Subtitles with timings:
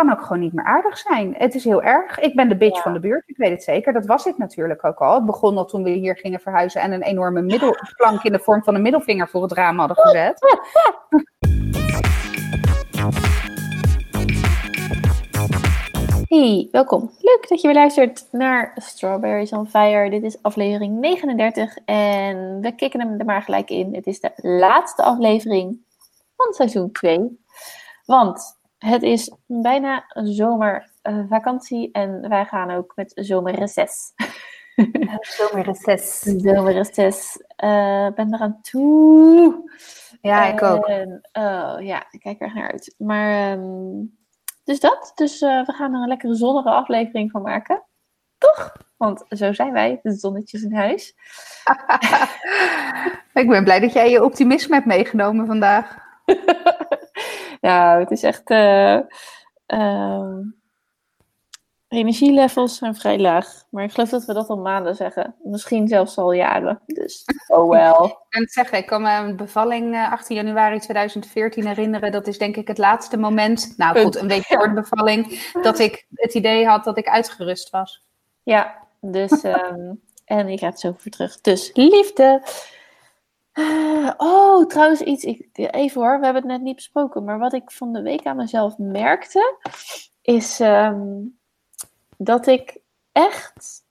[0.00, 1.34] kan ook gewoon niet meer aardig zijn.
[1.38, 2.18] Het is heel erg.
[2.18, 2.82] Ik ben de bitch Ja.
[2.82, 3.92] van de buurt, ik weet het zeker.
[3.92, 5.14] Dat was ik natuurlijk ook al.
[5.14, 8.62] Het begon al toen we hier gingen verhuizen en een enorme middelplank in de vorm
[8.62, 10.38] van een middelvinger voor het raam hadden gezet.
[16.28, 17.10] Hey, welkom.
[17.18, 20.10] Leuk dat je weer luistert naar Strawberries on Fire.
[20.10, 23.94] Dit is aflevering 39 en we kicken hem er maar gelijk in.
[23.94, 25.78] Het is de laatste aflevering
[26.36, 27.40] van seizoen 2.
[28.06, 34.12] Want het is bijna zomervakantie en wij gaan ook met zomerreces.
[35.20, 36.20] Zomerreces.
[36.44, 37.42] Zomerreces.
[37.56, 39.70] eh ben eraan toe.
[40.20, 40.86] Ja, ik ook.
[40.86, 42.94] En, oh, ja, ik kijk er naar uit.
[42.98, 44.04] Maar, ehm,
[44.64, 45.12] dus dat.
[45.14, 47.82] Dus eh, we gaan er een lekkere zonnige aflevering van maken.
[48.38, 48.76] Toch?
[48.96, 51.14] Want zo zijn wij, de zonnetjes in huis.
[53.34, 55.96] Ik ben blij dat jij je optimisme hebt meegenomen vandaag.
[57.60, 58.50] nou, het is echt...
[58.50, 58.98] eh
[59.66, 60.42] ehm,
[61.90, 63.64] energielevels zijn vrij laag.
[63.70, 65.34] Maar ik geloof dat we dat al maanden zeggen.
[65.42, 66.80] Misschien zelfs al jaren.
[66.86, 68.08] Dus, oh well.
[68.10, 72.12] Ik kan het zeggen, ik kan me een bevalling eh, 18 januari 2014 herinneren.
[72.12, 75.78] Dat is denk ik het laatste moment, nou goed, een week voor de bevalling, dat
[75.78, 78.04] ik het idee had dat ik uitgerust was.
[78.42, 79.42] Ja, dus...
[79.42, 79.92] ehm,
[80.24, 81.40] en ik ga het zo voor terug.
[81.40, 82.42] Dus liefde.
[83.52, 85.24] Eh, oh, trouwens iets.
[85.24, 87.24] Ik, even hoor, we hebben het net niet besproken.
[87.24, 89.56] Maar wat ik van de week aan mezelf merkte...
[90.22, 91.02] is ehm,
[92.16, 92.78] dat ik
[93.12, 93.84] echt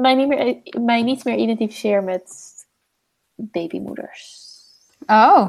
[0.00, 2.54] mij niet, meer, mij niet meer identificeer met
[3.34, 4.44] babymoeders.
[5.06, 5.48] Oh,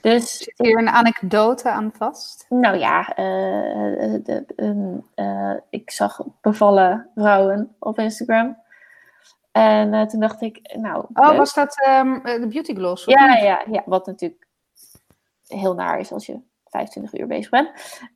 [0.00, 2.46] Dus zit hier een anekdote aan vast?
[2.48, 8.56] Nou ja, eh, eh, de- ik zag bevallen vrouwen op Instagram.
[9.52, 11.04] En eh, toen dacht ik, nou.
[11.14, 11.36] Oh, leuk.
[11.36, 13.04] was dat ehm, eh, de beauty gloss?
[13.04, 13.42] ja, niet?
[13.42, 14.46] ja, ja, wat natuurlijk
[15.46, 17.70] heel naar is als je 25 uur bezig bent.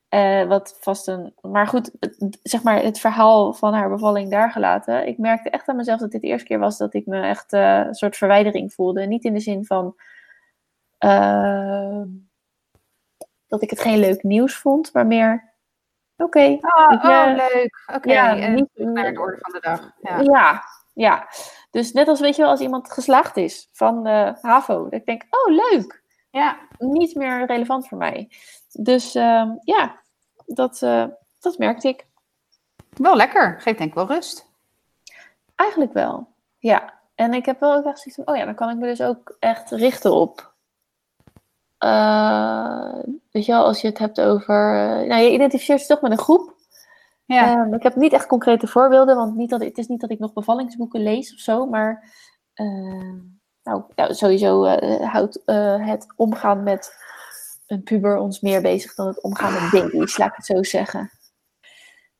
[0.09, 1.35] Eh, wat vast een.
[1.41, 5.07] Maar goed, het- zeg maar het verhaal van haar bevalling daar gelaten.
[5.07, 7.53] Ik merkte echt aan mezelf dat dit de eerste keer was dat ik me echt
[7.53, 9.07] een soort verwijdering voelde.
[9.07, 9.97] Niet in de zin van.
[10.99, 12.03] eh,
[13.47, 15.53] dat ik het geen leuk nieuws vond, maar meer.
[16.17, 17.85] Oké, Oh, oh, leuk.
[17.95, 19.93] Oké, ja, en niet- naar de orde van de dag.
[20.01, 20.21] Ja.
[20.21, 20.63] Ja.
[20.95, 21.29] Ja,
[21.71, 24.83] Dus net als weet je wel, als iemand geslaagd is van de HAVO.
[24.85, 26.03] Dat ik denk, oh leuk.
[26.31, 26.59] ja.
[26.79, 28.31] Niet meer relevant voor mij.
[28.73, 30.01] Dus ehm, ja,
[30.47, 31.05] dat, eh,
[31.41, 32.07] dat merkte ik.
[32.91, 33.61] Wel lekker.
[33.61, 34.49] Geeft denk ik wel rust.
[35.57, 36.29] Eigenlijk wel.
[36.59, 36.93] Ja.
[37.15, 39.01] En ik heb wel ook echt zoiets van, oh ja, dan kan ik me dus
[39.03, 40.53] ook echt richten op.
[41.79, 42.95] eh,
[43.31, 44.55] weet je wel, als je het hebt over.
[45.07, 46.54] nou, je identificeert je toch met een groep.
[47.27, 47.51] Ja.
[47.63, 50.19] Ehm, ik heb niet echt concrete voorbeelden, want niet dat, het is niet dat ik
[50.19, 52.13] nog bevallingsboeken lees of zo, maar
[52.55, 53.13] eh,
[53.63, 56.97] nou, sowieso eh, houdt eh, het omgaan met
[57.67, 61.11] een puber ons meer bezig dan het omgaan met baby's, laat ik het zo zeggen.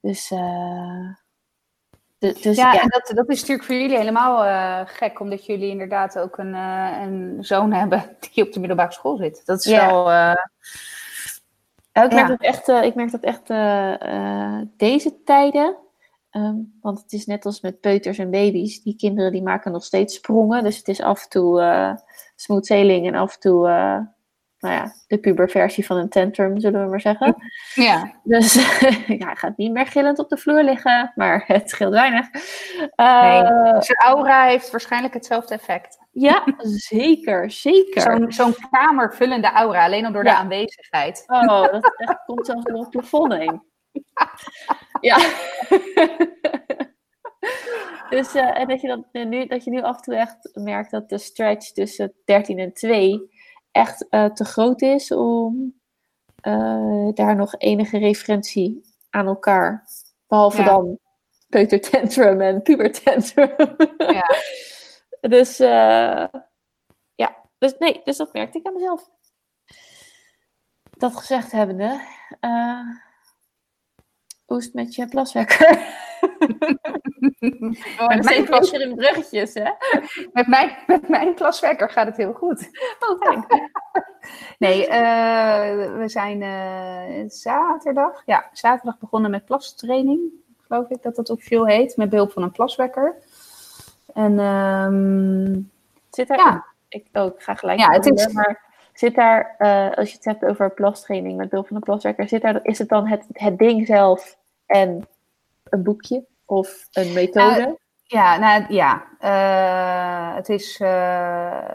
[0.01, 1.09] Dus, eh,
[2.19, 5.71] de- dus ja, ja, en dat, dat is natuurlijk voor jullie helemaal gek, omdat jullie
[5.71, 9.43] inderdaad ook een, een zoon hebben die op de middelbare school zit.
[9.45, 9.87] Dat is Ja.
[9.87, 10.35] wel.
[11.95, 14.03] Eh, ik merk dat echt, eh, ik merk dat echt eh,
[14.59, 15.77] eh, deze tijden.
[16.31, 18.83] ehm, want het is net als met peuters en baby's.
[18.83, 20.65] Die kinderen die maken nog steeds sprongen.
[20.65, 21.93] Dus het is af en toe eh
[22.37, 23.99] smooth sailing en af en toe eh,
[24.59, 27.37] nou ja, de puberversie van een tantrum, zullen we maar zeggen.
[27.75, 28.13] ja.
[28.23, 28.55] Dus
[29.23, 32.27] ja, gaat niet meer gillend op de vloer liggen, maar het scheelt weinig.
[32.95, 33.83] Eh, Nee.
[33.83, 35.99] Zijn aura heeft waarschijnlijk hetzelfde effect.
[36.15, 38.03] Ja, zeker, zeker.
[38.03, 41.25] Zo'n zo'n kamervullende aura, alleen al door de aanwezigheid.
[41.27, 43.63] Oh, dat echt, komt zelfs door het plafond heen.
[45.01, 45.17] Ja.
[48.11, 50.51] dus eh, en dat je, dat, eh, nu, dat je nu af en toe echt
[50.53, 53.31] merkt dat de stretch tussen 13 en 2
[53.71, 55.75] echt eh, te groot is om
[57.15, 58.81] daar nog enige referentie
[59.11, 59.87] aan elkaar.
[60.27, 60.65] Behalve Ja.
[60.65, 60.99] dan
[61.49, 63.55] peutertantrum en pubertantrum.
[63.97, 64.25] Ja.
[65.29, 66.27] dus eh,
[67.15, 69.11] ja, dus nee, dus dat merkte ik aan mezelf.
[70.91, 72.01] Dat gezegd hebbende,
[72.41, 72.81] eh
[74.45, 75.79] hoe is het met je plaswekker?
[77.99, 79.71] Oh, met, mijn plas, in bruggetjes, hè?
[80.33, 82.69] met, mijn, met mijn plaswekker gaat het heel goed.
[83.09, 83.43] Oh.
[84.59, 90.21] Nee, eh, we zijn zaterdag, ja, zaterdag begonnen met plastraining,
[90.67, 93.17] geloof ik dat dat officieel heet, met behulp van een plaswekker.
[94.15, 95.61] En ehm,
[96.11, 96.39] Zit daar...
[96.39, 98.63] ja, Ik, oh, ik ga gelijk Ja, het is- maar
[98.93, 102.43] zit daar, eh, als je het hebt over plastraining met behulp van een plaswekker, zit
[102.43, 105.09] daar, is het dan het, het ding zelf en
[105.65, 107.79] een boekje of een methode?
[108.07, 109.05] Ja, nou ja.
[109.19, 111.69] eh, het is eh,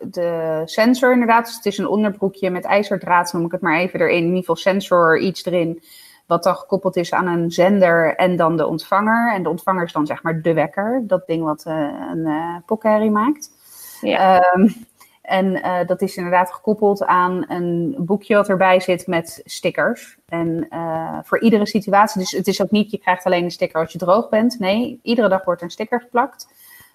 [0.00, 1.44] de sensor inderdaad.
[1.46, 4.16] Dus het is een onderbroekje met ijzerdraad, noem ik het maar even erin.
[4.16, 5.82] In ieder geval sensor, iets erin.
[6.30, 9.34] Wat dan gekoppeld is aan een zender en dan de ontvanger.
[9.34, 13.10] En de ontvanger is dan zeg maar de wekker, dat ding wat uh, een uh,
[13.10, 13.50] maakt.
[14.00, 14.52] Ja.
[14.54, 14.74] Um,
[15.22, 20.18] en uh, dat is inderdaad gekoppeld aan een boekje wat erbij zit met stickers.
[20.28, 23.80] En uh, voor iedere situatie, dus het is ook niet, je krijgt alleen een sticker
[23.80, 24.58] als je droog bent.
[24.58, 26.48] Nee, iedere dag wordt een sticker geplakt.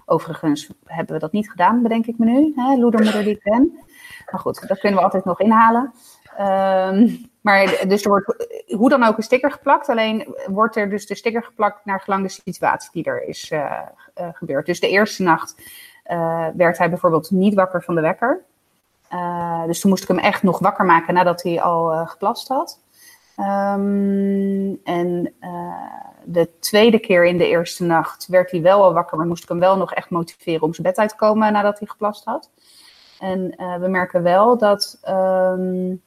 [0.05, 2.53] Overigens hebben we dat niet gedaan, bedenk ik me nu.
[2.55, 2.75] Hè?
[2.75, 3.79] Loedermoeder die ik ben.
[4.31, 5.93] Maar goed, dat kunnen we altijd nog inhalen.
[6.39, 9.89] Um, maar dus er wordt hoe dan ook een sticker geplakt.
[9.89, 13.81] Alleen wordt er dus de sticker geplakt naar gelang de situatie die er is uh,
[14.21, 14.65] uh, gebeurd.
[14.65, 15.61] Dus de eerste nacht
[16.11, 18.43] uh, werd hij bijvoorbeeld niet wakker van de wekker.
[19.67, 22.79] Dus toen moest ik hem echt nog wakker maken nadat hij al geplast had.
[23.37, 25.33] Um, en
[26.23, 29.49] de tweede keer in de eerste nacht werd hij wel al wakker, maar moest ik
[29.49, 32.49] hem wel nog echt motiveren om zijn bed uit te komen nadat hij geplast had.
[33.19, 36.01] En we merken wel dat, um,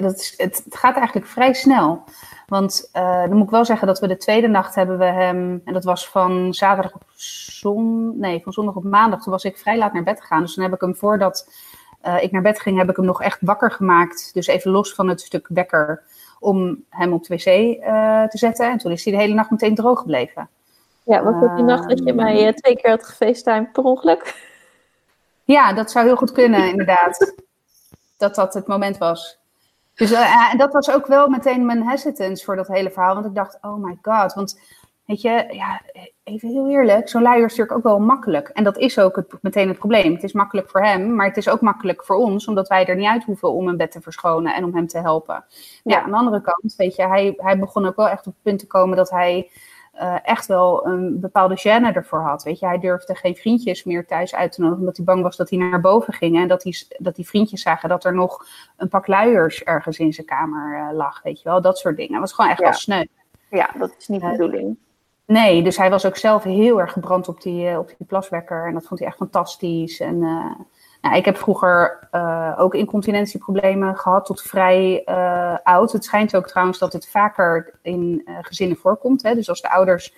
[0.00, 2.04] dat is, het, het, gaat eigenlijk vrij snel.
[2.46, 5.60] Want uh, dan moet ik wel zeggen dat we de tweede nacht hebben we hem,
[5.64, 9.22] en dat was van zaterdag op zon, nee, van zondag op maandag.
[9.22, 10.40] Toen was ik vrij laat naar bed gegaan.
[10.40, 11.52] Dus dan heb ik hem voordat
[12.06, 14.30] uh, ik naar bed ging, heb ik hem nog echt wakker gemaakt.
[14.34, 16.02] Dus even los van het stuk wekker
[16.38, 18.70] om hem op de wc uh, te zetten.
[18.70, 20.48] En toen is hij de hele nacht meteen droog gebleven.
[21.02, 24.48] Ja, was dat die nacht dat je mij twee keer had gefacetimed per ongeluk?
[25.44, 27.34] Ja, dat zou heel goed kunnen, inderdaad.
[28.16, 29.39] dat dat het moment was.
[30.00, 33.14] Dus uh, en dat was ook wel meteen mijn hesitance voor dat hele verhaal.
[33.14, 34.34] Want ik dacht, oh my god.
[34.34, 34.60] Want
[35.06, 35.80] weet je, ja,
[36.24, 38.48] even heel eerlijk, zo'n luier is natuurlijk ook wel makkelijk.
[38.48, 40.12] En dat is ook het, meteen het probleem.
[40.12, 42.96] Het is makkelijk voor hem, maar het is ook makkelijk voor ons, omdat wij er
[42.96, 45.44] niet uit hoeven om een bed te verschonen en om hem te helpen.
[45.84, 48.32] Ja, ja aan de andere kant, weet je, hij, hij begon ook wel echt op
[48.32, 49.50] het punt te komen dat hij
[49.94, 52.42] uh, echt wel een bepaalde gêne ervoor had.
[52.42, 55.36] Weet je, hij durfde geen vriendjes meer thuis uit te nodigen, omdat hij bang was
[55.36, 58.46] dat hij naar boven ging en dat, hij, dat die vriendjes zagen dat er nog
[58.76, 61.22] een pak luiers ergens in zijn kamer uh, lag.
[61.22, 62.12] Weet je wel, dat soort dingen.
[62.12, 62.64] Dat was gewoon echt ja.
[62.64, 63.04] wel sneu.
[63.50, 64.78] Ja, dat is niet de bedoeling.
[65.26, 68.66] Nee, dus hij was ook zelf heel erg gebrand op die, op die plaswekker.
[68.66, 70.00] En dat vond hij echt fantastisch.
[70.00, 70.54] En uh,
[71.00, 75.04] nou, ik heb vroeger uh, ook incontinentieproblemen gehad tot vrij
[75.62, 75.92] oud.
[75.92, 79.22] Het schijnt ook trouwens dat het vaker in gezinnen voorkomt.
[79.22, 79.34] Hè?
[79.34, 80.14] Dus als de ouders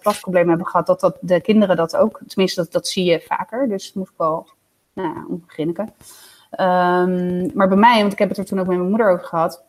[0.00, 2.20] plasproblemen hebben gehad, dat, dat de kinderen dat ook.
[2.26, 3.68] Tenminste, dat, dat zie je vaker.
[3.68, 4.48] Dus dat moet ik wel
[4.92, 5.94] nou om beginnen.
[6.60, 9.26] Um, maar bij mij, want ik heb het er toen ook met mijn moeder over
[9.26, 9.64] gehad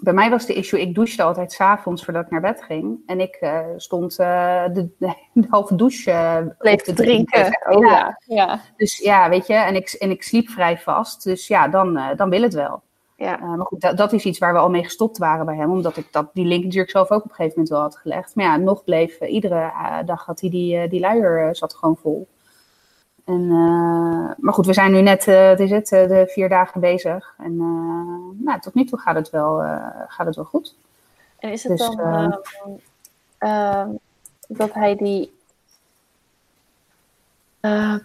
[0.00, 2.98] bij mij was de issue, ik douchte altijd s'avonds voordat ik naar bed ging.
[3.06, 4.64] En ik uh, stond uh,
[4.98, 5.16] de,
[5.48, 7.40] halve douche uh, Bleef te drinken.
[7.40, 7.76] drinken.
[7.76, 8.20] Oh, ja.
[8.26, 8.60] ja.
[8.76, 11.24] Dus ja, weet je, en ik, en ik sliep vrij vast.
[11.24, 12.82] Dus ja, dan, dan wil het wel.
[13.16, 13.36] Ja.
[13.36, 15.70] maar goed, dat, dat, is iets waar we al mee gestopt waren bij hem.
[15.70, 18.34] Omdat ik dat, die link natuurlijk zelf ook op een gegeven moment wel had gelegd.
[18.34, 19.72] Maar ja, nog bleef, iedere
[20.04, 22.28] dag had hij die, die luier zat gewoon vol.
[23.26, 26.48] En, uh, maar goed, we zijn nu net, uh, het is het, uh, de vier
[26.48, 27.34] dagen bezig.
[27.38, 27.56] En
[28.44, 29.58] nou, tot nu toe gaat het wel,
[30.08, 30.74] gaat het wel goed.
[31.38, 32.40] En is het dus, dan
[34.48, 35.34] dat hij die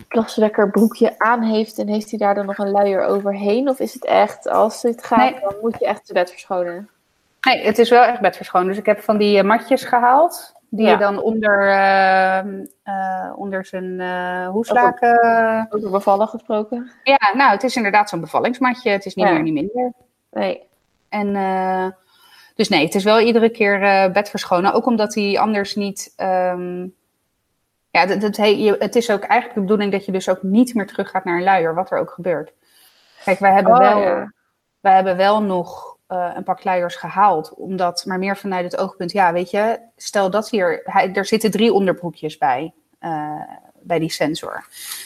[0.08, 3.70] plaswekker broekje aan heeft en heeft hij daar dan nog een luier overheen?
[3.70, 5.40] Of is het echt, als het gaat, nee.
[5.42, 6.90] dan moet je echt het bed verschonen?
[7.42, 8.68] Nee, het is wel echt bed verschonen.
[8.68, 10.54] Dus ik heb van die matjes gehaald.
[10.74, 10.92] Die ja.
[10.92, 12.54] je dan onder, uh,
[12.86, 15.68] uh, onder zijn uh, hoeslaken...
[15.70, 16.92] Over bevallen gesproken?
[17.04, 18.90] Ja, nou, het is inderdaad zo'n bevallingsmatje.
[18.90, 19.32] Het is niet ja.
[19.34, 19.94] meer, niet minder.
[20.32, 20.68] Nee.
[21.10, 21.34] En,
[22.56, 24.74] dus nee, het is wel iedere keer bed verschonen.
[24.74, 26.14] Ook omdat hij anders niet...
[26.18, 26.94] Um,
[27.90, 28.38] ja, dat, dat,
[28.80, 31.38] het is ook eigenlijk de bedoeling dat je dus ook niet meer terug gaat naar
[31.38, 32.54] een luier, wat er ook gebeurt.
[33.24, 34.34] Kijk, wij hebben, oh, wel, ja.
[34.80, 37.54] wij hebben wel nog uh, een pak luiers gehaald.
[37.54, 41.52] Omdat, maar meer vanuit het oogpunt, ja, weet je, stel dat hier, hij, er zitten
[41.52, 43.42] drie onderbroekjes bij, uh,
[43.74, 44.66] bij die sensor.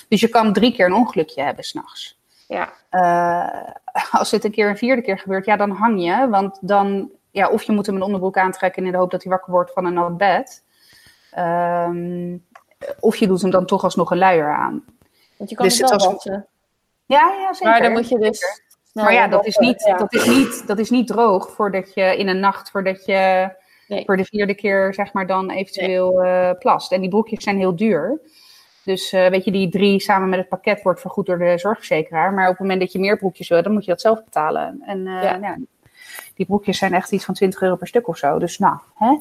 [0.09, 2.19] Dus je kan drie keer een ongelukje hebben s'nachts.
[2.47, 2.73] Ja.
[2.91, 3.71] Uh,
[4.11, 6.29] als het een keer een vierde keer gebeurt, ja, dan hang je.
[6.29, 9.31] Want dan, ja, of je moet hem een onderbroek aantrekken in de hoop dat hij
[9.31, 10.63] wakker wordt van een nat bed.
[11.37, 12.45] Um,
[12.99, 14.85] of je doet hem dan toch alsnog een luier aan.
[15.37, 16.23] Want je kan dus het wel was...
[17.05, 17.71] Ja, ja, zeker.
[17.71, 18.63] Maar dan moet je dus...
[18.95, 19.11] Zeker.
[19.11, 19.97] Nou, maar ja, dat is, niet, ja.
[19.97, 23.49] dat, is niet, dat is niet droog voordat je in een nacht, voordat je
[23.87, 24.05] nee.
[24.05, 26.49] voor de vierde keer zeg maar dan eventueel nee.
[26.49, 26.91] uh, plast.
[26.91, 28.19] En die broekjes zijn heel duur.
[28.83, 32.33] Dus uh, weet je, die drie samen met het pakket wordt vergoed door de zorgverzekeraar.
[32.33, 34.81] Maar op het moment dat je meer broekjes wil, dan moet je dat zelf betalen.
[34.85, 35.37] En uh, ja.
[35.41, 35.57] Ja,
[36.35, 38.39] die broekjes zijn echt iets van 20 euro per stuk of zo.
[38.39, 39.17] Dus nou, hè?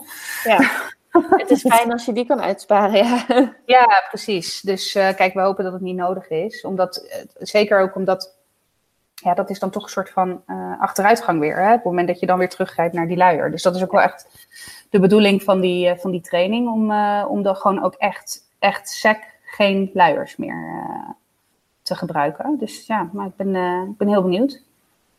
[0.51, 0.71] Ja.
[1.43, 3.25] het is fijn als je die kan uitsparen, ja.
[3.67, 4.61] Ja, precies.
[4.61, 6.65] Dus kijk, we hopen dat het niet nodig is.
[6.65, 8.43] Omdat, zeker ook omdat
[9.15, 11.57] ja, dat is dan toch een soort van uh, achteruitgang weer.
[11.57, 11.69] Hè?
[11.69, 13.51] Op het moment dat je dan weer teruggrijpt naar die luier.
[13.51, 14.47] Dus dat is ook wel echt
[14.91, 16.69] de bedoeling van die, uh, van die training.
[16.69, 20.85] Om, uh, om dan gewoon ook echt, echt sec geen luiers meer
[21.83, 22.59] te gebruiken.
[22.59, 23.55] Dus ja, maar ik ben,
[23.91, 24.63] ik ben heel benieuwd.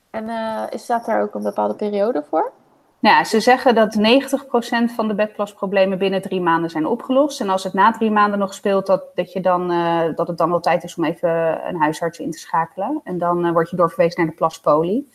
[0.10, 0.30] En
[0.70, 2.52] is, staat daar ook een bepaalde periode voor?
[3.00, 7.42] Nou ja, ze zeggen dat 90% van de bedplasproblemen binnen drie maanden zijn opgelost.
[7.42, 10.38] En als het na drie maanden nog speelt, dat, dat, je dan, uh, dat het
[10.38, 11.30] dan wel tijd is om even
[11.68, 13.02] een huisarts in te schakelen.
[13.04, 15.12] En dan uh, word je doorverwezen naar de plaspolie.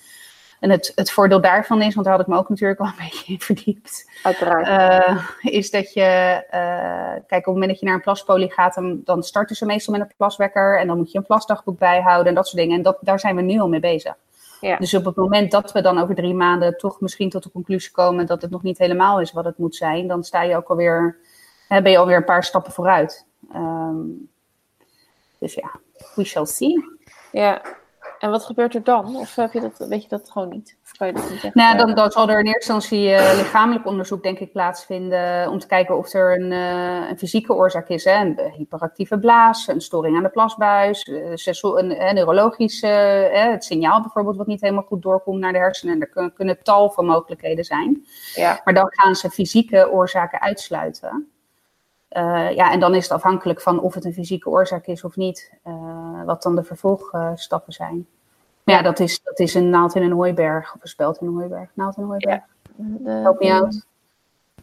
[0.61, 3.09] En het, het voordeel daarvan is, want daar had ik me ook natuurlijk al een
[3.11, 4.11] beetje in verdiept.
[4.23, 4.69] Uiteraard.
[4.69, 6.43] Uh, is dat je,
[7.27, 9.93] kijk, op het moment dat je naar een plaspolie gaat, dan, dan starten ze meestal
[9.95, 10.79] met een plaswekker.
[10.79, 12.77] En dan moet je een plasdagboek bijhouden en dat soort dingen.
[12.77, 14.15] En dat, daar zijn we nu al mee bezig.
[14.61, 14.77] Ja.
[14.77, 17.93] Dus op het moment dat we dan over drie maanden toch misschien tot de conclusie
[17.93, 20.69] komen dat het nog niet helemaal is wat het moet zijn, dan sta je ook
[20.69, 21.19] alweer,
[21.69, 23.27] hè, ben je alweer een paar stappen vooruit.
[23.55, 24.29] Um,
[25.39, 25.71] dus ja,
[26.15, 26.85] we shall see.
[27.33, 27.63] Ja,
[28.21, 29.17] en wat gebeurt er dan?
[29.17, 30.79] Of heb je dat, weet je dat gewoon niet?
[30.83, 33.35] Of kan je dat niet echt, nou, dan, dan zal er in eerste instantie uh,
[33.37, 35.51] lichamelijk onderzoek, denk ik, plaatsvinden.
[35.51, 38.05] Om te kijken of er een, uh, een fysieke oorzaak is.
[38.05, 38.21] Hè?
[38.21, 42.81] Een hyperactieve blaas, een storing aan de plasbuis, een, een neurologisch
[43.31, 45.95] het signaal bijvoorbeeld, wat niet helemaal goed doorkomt naar de hersenen.
[45.95, 48.05] En er kunnen, kunnen tal van mogelijkheden zijn.
[48.35, 48.61] Ja.
[48.65, 51.31] Maar dan gaan ze fysieke oorzaken uitsluiten.
[52.55, 55.53] Ja, en dan is het afhankelijk van of het een fysieke oorzaak is of niet,
[56.25, 58.07] wat dan de vervolgstappen zijn.
[58.65, 61.27] Maar ja, dat is, dat is een naald in een hooiberg, of een speld in
[61.27, 61.71] een hooiberg.
[61.75, 62.43] Naald in een hooiberg.
[62.77, 63.87] Ja, de, Help me out.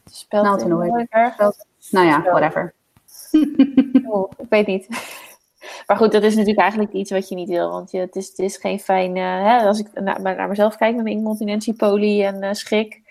[0.05, 1.33] Speld naald in een hooiberg.
[1.33, 1.65] Speld.
[1.91, 2.73] Nou ja, whatever.
[4.07, 4.87] Oh, ik weet niet.
[5.87, 7.71] Maar goed, dat is natuurlijk eigenlijk iets wat je niet wil.
[7.71, 9.15] Want je, het, is, het is geen fijn...
[9.15, 13.01] Uh, hè, als ik naar, naar mezelf kijk met mijn incontinentiepolie en uh, schrik.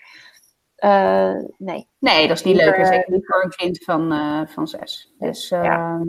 [0.77, 1.87] Uh, nee.
[1.99, 2.85] Nee, dat is niet leuk.
[2.85, 5.13] Zeker niet voor een kind van, uh, van zes.
[5.19, 6.01] Dus, uh, ja.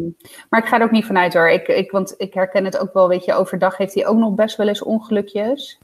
[0.48, 1.48] Maar ik ga er ook niet vanuit hoor.
[1.48, 4.34] Ik, ik, want ik herken het ook wel, weet je, overdag heeft hij ook nog
[4.34, 5.78] best wel eens ongelukjes.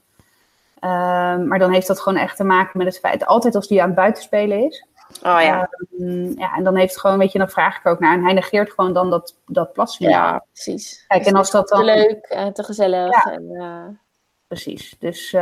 [0.81, 3.81] Ehm, maar dan heeft dat gewoon echt te maken met het feit, altijd als hij
[3.81, 4.87] aan het buitenspelen is.
[5.23, 5.71] Oh ja.
[5.99, 8.15] Um, ja, en dan heeft het gewoon, weet je, dan vraag ik ook naar.
[8.15, 10.09] En hij negeert gewoon dan dat, dat plassen.
[10.09, 11.05] Ja, precies.
[11.09, 11.79] Kijk, en als dat dan.
[11.79, 13.25] Te leuk en te gezellig.
[13.25, 13.33] Ja.
[13.33, 14.01] En,
[14.47, 14.97] precies.
[14.99, 15.35] Dus.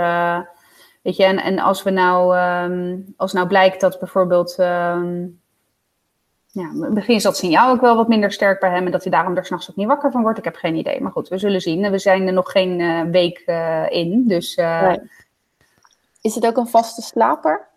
[1.02, 5.40] Weet je, en, en als we nou, um, als nou blijkt dat bijvoorbeeld, um,
[6.47, 9.12] ja, misschien is dat signaal ook wel wat minder sterk bij hem en dat hij
[9.12, 10.38] daarom er s'nachts ook niet wakker van wordt.
[10.38, 11.90] Ik heb geen idee, maar goed, we zullen zien.
[11.90, 14.56] We zijn er nog geen uh, week uh, in, dus...
[14.56, 15.00] Uh, nee.
[16.21, 17.68] Is het ook een vaste slaper?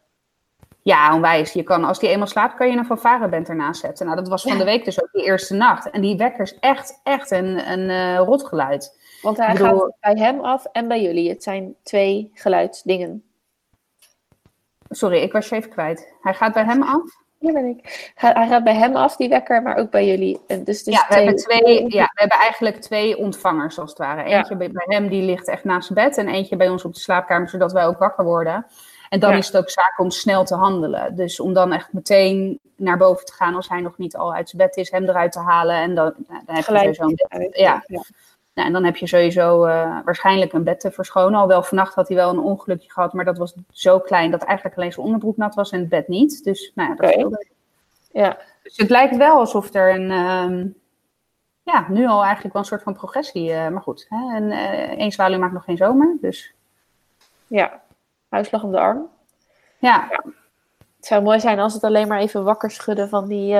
[0.82, 1.54] Ja, onwijs.
[1.54, 4.06] Je kan, als die eenmaal slaapt, kan je een fanfareband ernaast zetten.
[4.06, 5.90] Nou, dat was van de week dus ook die eerste nacht.
[5.90, 9.00] En die wekker is echt, echt een, een rotgeluid.
[9.26, 9.80] Want hij bedoel...
[9.80, 11.30] gaat bij hem af en bij jullie.
[11.30, 13.24] Het zijn twee geluidsdingen.
[14.90, 16.14] Sorry, ik was je even kwijt.
[16.22, 17.02] Hij gaat bij hem af?
[17.40, 18.12] Hier ben ik.
[18.16, 20.42] Hij gaat bij hem af, die wekker, maar ook bij jullie.
[20.48, 24.24] Dus, dus ja, we hebben, twee, ja, we hebben eigenlijk twee ontvangers, als het ware.
[24.24, 24.70] Eentje ja.
[24.70, 26.18] bij, hem, die ligt echt naast bed.
[26.18, 28.66] En eentje bij ons op de slaapkamer, zodat wij ook wakker worden.
[29.10, 29.38] En dan ja.
[29.38, 31.16] is het ook zaak om snel te handelen.
[31.16, 34.50] Dus om dan echt meteen naar boven te gaan als hij nog niet al uit
[34.50, 35.76] zijn bed is, hem eruit te halen.
[35.76, 37.58] En dan, nou, dan heb je bed.
[37.58, 37.84] Ja.
[37.88, 38.04] ja.
[38.56, 41.34] Nou, en dan heb je sowieso uh, waarschijnlijk een bed te verschonen.
[41.34, 44.78] Alhoewel vannacht had hij wel een ongelukje gehad, maar dat was zo klein dat eigenlijk
[44.78, 46.44] alleen zijn onderbroek nat was en het bed niet.
[46.44, 47.48] Dus nou ja, dat okay.
[48.12, 48.38] Ja.
[48.64, 50.76] Dus het lijkt wel alsof er een, um,
[51.64, 54.06] ja, nu al eigenlijk wel een soort van progressie, uh, maar goed.
[54.10, 54.36] Hè?
[54.36, 56.54] En uh, één zwaluw maakt nog geen zomer, dus.
[57.48, 57.82] Ja,
[58.30, 59.10] huisslag op de arm.
[59.78, 60.08] Ja.
[60.10, 60.24] ja.
[60.96, 63.56] Het zou mooi zijn als het alleen maar even wakker schudden van die,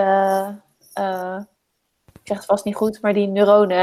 [2.28, 3.78] zeg het vast niet goed, maar die neuronen,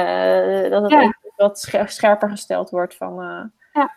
[0.64, 1.14] uh, dat het Ja.
[1.36, 3.94] wat scher- scherper gesteld wordt van uh, Ja.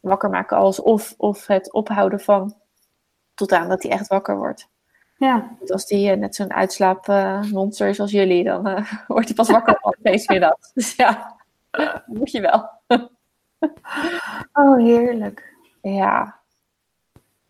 [0.00, 2.56] wakker maken als of, of het ophouden van
[3.34, 4.68] tot aan dat hij echt wakker wordt.
[5.16, 9.34] Ja, Want als die uh, net zo'n uitslaapmonster is als jullie, dan uh, wordt hij
[9.36, 10.56] pas wakker van feestmiddag.
[10.74, 11.36] Dus ja,
[12.06, 12.70] moet je wel.
[14.52, 15.54] oh heerlijk.
[15.82, 16.40] Ja.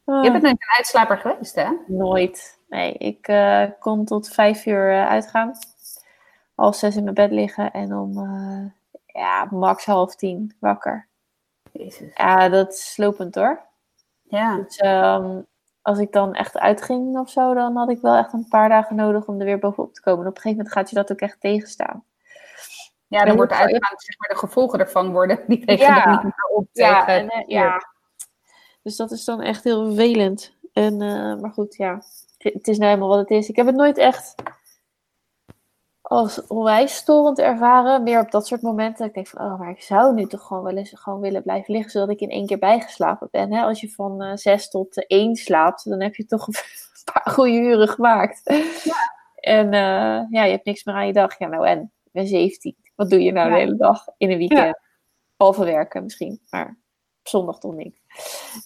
[0.04, 1.68] Je bent nooit een uitslaper geweest, hè?
[1.86, 2.60] Nooit.
[2.68, 5.52] Nee, ik uh, kon tot vijf uur uh, uitgaan.
[6.54, 8.64] Half zes in mijn bed liggen en om uh,
[9.06, 11.08] ja, max half tien wakker.
[11.72, 12.10] Jezus.
[12.14, 13.62] Ja, dat is slopend hoor.
[14.22, 14.56] Ja.
[14.56, 15.46] Dus um,
[15.82, 18.96] als ik dan echt uitging of zo, dan had ik wel echt een paar dagen
[18.96, 20.20] nodig om er weer bovenop te komen.
[20.20, 22.04] En op een gegeven moment gaat je dat ook echt tegenstaan.
[23.06, 26.10] Ja, dan wordt uitgaan, zeg maar, de gevolgen ervan worden, die tegen Ja.
[26.10, 27.90] niet meer op Ja, tegen en, eh, ja.
[28.82, 30.54] Dus dat is dan echt heel vervelend.
[30.72, 32.02] En, eh, maar goed, ja.
[32.38, 33.48] Het is nou helemaal wat het is.
[33.48, 34.34] Ik heb het nooit echt
[36.12, 38.02] als onwijs storend ervaren.
[38.02, 38.98] Meer op dat soort momenten.
[38.98, 41.42] Dat ik denk van, oh, maar ik zou nu toch gewoon wel eens gewoon willen
[41.42, 41.90] blijven liggen.
[41.90, 43.52] Zodat ik in één keer bijgeslapen ben.
[43.52, 43.62] Hè?
[43.62, 46.54] Als je van eh, zes tot eh, één slaapt, dan heb je toch een
[47.12, 48.46] paar goede uren gemaakt.
[49.34, 51.38] En eh, ja, je hebt niks meer aan je dag.
[51.38, 51.80] Ja, nou en?
[51.80, 52.76] Ik ben 17.
[52.94, 53.54] Wat doe je nou Ja.
[53.54, 54.78] de hele dag in een weekend?
[55.36, 56.68] Behalve werken misschien, maar
[57.20, 58.00] op zondag toch niet.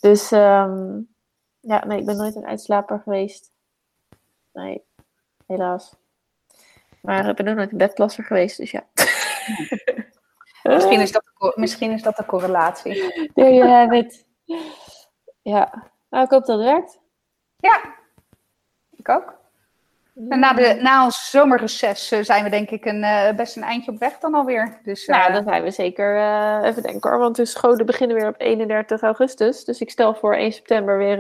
[0.00, 1.00] Dus ehm,
[1.61, 3.53] ja, nee, ik ben nooit een uitslaper geweest.
[4.53, 4.85] Nee,
[5.47, 5.97] helaas.
[7.00, 8.85] Maar ik ben ook nooit een bedplasser geweest, dus ja.
[10.62, 12.95] Misschien is, dat de, misschien is dat de correlatie.
[13.35, 14.26] There you have it.
[15.43, 17.00] Ja, Nou, ik hoop dat het werkt.
[17.57, 17.95] Ja,
[18.97, 19.35] ik ook.
[20.29, 23.62] En na, de, na ons zomerreces eh, zijn we denk ik een, eh, best een
[23.62, 24.81] eindje op weg dan alweer.
[24.83, 26.17] Dus, Nou, eh, dan zijn we zeker
[26.65, 27.19] even denken hoor.
[27.19, 29.65] Want de scholen beginnen weer op 31 augustus.
[29.65, 31.19] Dus ik stel voor 1 september weer.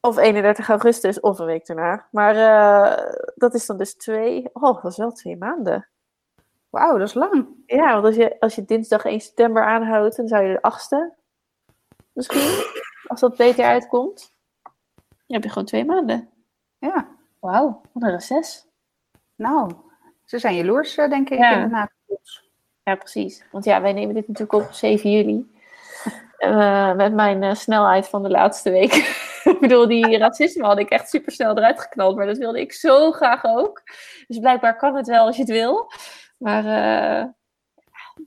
[0.00, 2.06] Of 31 augustus of een week daarna.
[2.10, 4.48] Maar eh, dat is dan dus twee.
[4.52, 5.88] Oh, dat is wel twee maanden.
[6.70, 7.46] Wauw, dat is lang.
[7.66, 11.16] Ja, want als je, als je dinsdag 1 september aanhoudt, dan zou je de 8e
[12.12, 12.64] misschien.
[13.06, 14.32] Als dat beter uitkomt.
[14.62, 14.72] Dan
[15.26, 16.28] heb je gewoon twee maanden.
[16.78, 18.66] Ja, Wauw, wat een reces.
[19.34, 19.70] nou,
[20.24, 21.52] ze zijn jaloers eh, denk ik Ja.
[21.62, 21.88] in de.
[22.82, 23.44] Ja, precies.
[23.52, 25.48] Want ja, wij nemen dit natuurlijk op 7 juli.
[26.40, 28.92] Eh, met mijn snelheid van de laatste week.
[29.54, 32.16] ik bedoel, die racisme had ik echt super snel eruit geknald.
[32.16, 33.82] Maar dat wilde ik zo graag ook.
[34.26, 35.92] Dus blijkbaar kan het wel als je het wil.
[36.36, 37.26] Maar eh,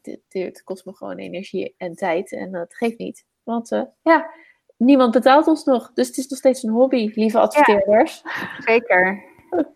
[0.01, 2.31] dit, dit kost me gewoon energie en tijd.
[2.31, 3.25] En dat geeft niet.
[3.43, 4.29] Want eh, ja,
[4.77, 5.91] niemand betaalt ons nog.
[5.93, 8.21] Dus het is nog steeds een hobby, lieve adverteerders.
[8.59, 9.23] Zeker.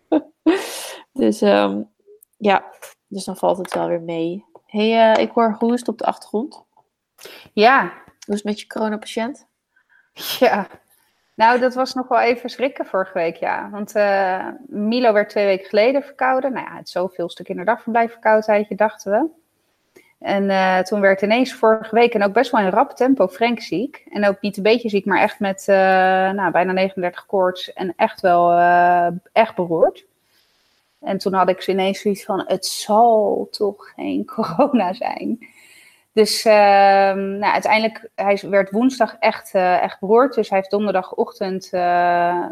[1.12, 1.82] Dus ehm,
[2.36, 2.64] ja,
[3.06, 4.44] dus dan valt het wel weer mee.
[4.66, 6.64] hey, eh, ik hoor hoest op de achtergrond.
[7.52, 9.46] Ja, Hoe is het met je coronapatiënt?
[10.38, 10.68] ja.
[11.38, 13.70] Nou, dat was nog wel even schrikken vorige week, ja.
[13.70, 16.52] Want eh, Milo werd twee weken geleden verkouden.
[16.52, 19.26] Nou ja, het zoveelste kinderdagverblijf verkoudheidje, dachten we.
[20.18, 23.60] En eh, toen werd ineens vorige week, en ook best wel in rap tempo, Frank
[23.60, 24.04] ziek.
[24.10, 25.76] En ook niet een beetje ziek, maar echt met eh,
[26.30, 27.72] nou, bijna 39 koorts.
[27.72, 28.52] En echt wel
[29.32, 30.06] echt beroerd.
[31.00, 35.38] En toen had ik ineens zoiets van, het zal toch geen corona zijn.
[36.18, 40.34] Dus ehm, nou, uiteindelijk, hij werd woensdag echt, eh, echt beroerd.
[40.34, 42.44] Dus hij heeft donderdagochtend eh,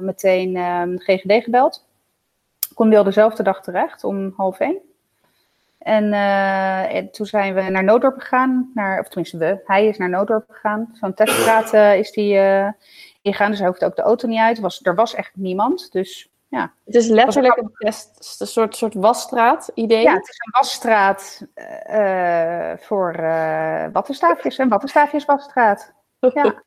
[0.00, 1.86] meteen ehm, GGD gebeld.
[2.76, 4.76] Hij al dezelfde dag terecht, om half één.
[5.78, 8.70] En, en toen zijn we naar Nooddorp gegaan.
[8.74, 9.60] Naar, of tenminste, we.
[9.64, 10.88] Hij is naar Nooddorp gegaan.
[11.00, 12.34] Zo'n teststraat is die
[13.22, 13.50] ingegaan.
[13.50, 14.58] Dus hij hoefde ook de auto niet uit.
[14.58, 15.92] Was, er was echt niemand.
[15.92, 16.72] Dus ja.
[16.84, 17.92] Het is letterlijk een
[18.46, 20.02] soort, soort wasstraat-idee.
[20.02, 21.46] Ja, het is een wasstraat
[21.84, 24.58] eh, voor eh wattenstaafjes.
[24.58, 25.92] Een wattenstaafjes wasstraat.
[26.18, 26.54] Ja.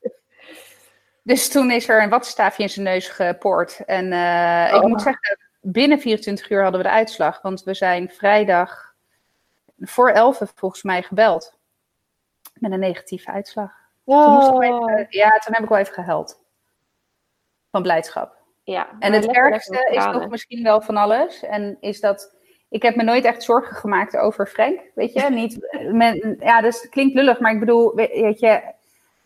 [1.22, 3.84] Dus toen is er een wattenstaafje in zijn neus gepoord.
[3.84, 4.88] En eh, ik Oh.
[4.88, 7.42] moet zeggen, binnen 24 uur hadden we de uitslag.
[7.42, 8.94] Want we zijn vrijdag
[9.80, 11.58] voor 11 volgens mij gebeld.
[12.54, 13.70] Met een negatieve uitslag.
[14.04, 14.90] Toen moest ik wel Oh.
[14.92, 16.40] even, ja, toen heb ik wel even gehuild.
[17.70, 18.35] Van blijdschap.
[18.66, 21.42] Ja, En het ergste is nog misschien wel van alles.
[21.44, 22.34] En is dat.
[22.68, 24.80] Ik heb me nooit echt zorgen gemaakt over Frank.
[24.94, 25.58] Weet je, niet.
[26.40, 28.60] Ja, dus het klinkt lullig, maar ik bedoel, we- weet je.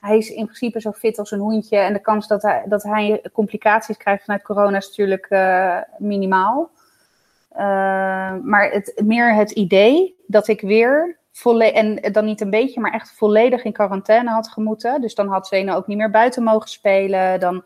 [0.01, 1.77] Hij is in principe zo fit als een hoentje.
[1.77, 6.71] En de kans dat hij, dat hij complicaties krijgt vanuit corona is natuurlijk eh, minimaal.
[7.51, 7.61] Eh,
[8.43, 11.19] maar het, meer het idee dat ik weer.
[11.33, 15.01] volle- en dan niet een beetje, maar echt volledig in quarantaine had gemoeten.
[15.01, 17.41] Dus dan had Zeno ook niet meer buiten mogen spelen.
[17.41, 17.65] Dan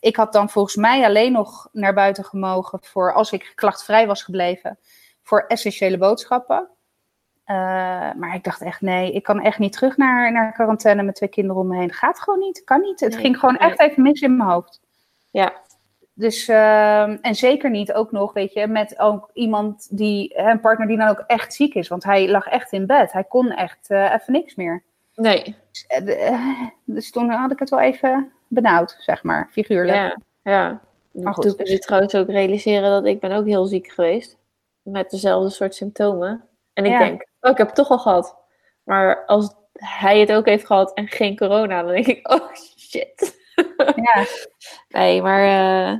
[0.00, 4.22] ik had dan volgens mij alleen nog naar buiten gemogen voor als ik klachtvrij was
[4.22, 4.78] gebleven
[5.22, 6.68] voor essentiële boodschappen.
[7.44, 7.56] Eh,
[8.16, 11.28] maar ik dacht echt, nee, ik kan echt niet terug naar, naar quarantaine met twee
[11.28, 11.92] kinderen om me heen.
[11.92, 13.00] Gaat gewoon niet, kan niet.
[13.00, 13.68] Het Nee, ging gewoon nee.
[13.70, 14.80] echt even mis in mijn hoofd.
[15.30, 15.52] Ja,
[16.12, 20.86] Dus, ehm, en zeker niet ook nog, weet je, met ook iemand die, een partner
[20.86, 21.88] die dan ook echt ziek is.
[21.88, 23.12] Want hij lag echt in bed.
[23.12, 24.82] Hij kon echt eh, even niks meer.
[25.14, 25.56] nee.
[25.70, 29.96] Dus, de- eh, dus toen had ik het wel even benauwd, zeg maar, figuurlijk.
[29.96, 30.80] Ja, ja.
[31.12, 33.88] Maar goed, Toen kun dus- je trouwens ook realiseren dat ik ben ook heel ziek
[33.92, 34.36] geweest.
[34.82, 36.44] Met dezelfde soort symptomen.
[36.72, 36.98] En ik Ja.
[36.98, 38.36] denk, oh, ik heb het toch al gehad.
[38.82, 43.36] Maar als hij het ook heeft gehad en geen corona, dan denk ik, oh shit.
[43.94, 44.24] Ja.
[44.88, 45.98] Nee, maar eh,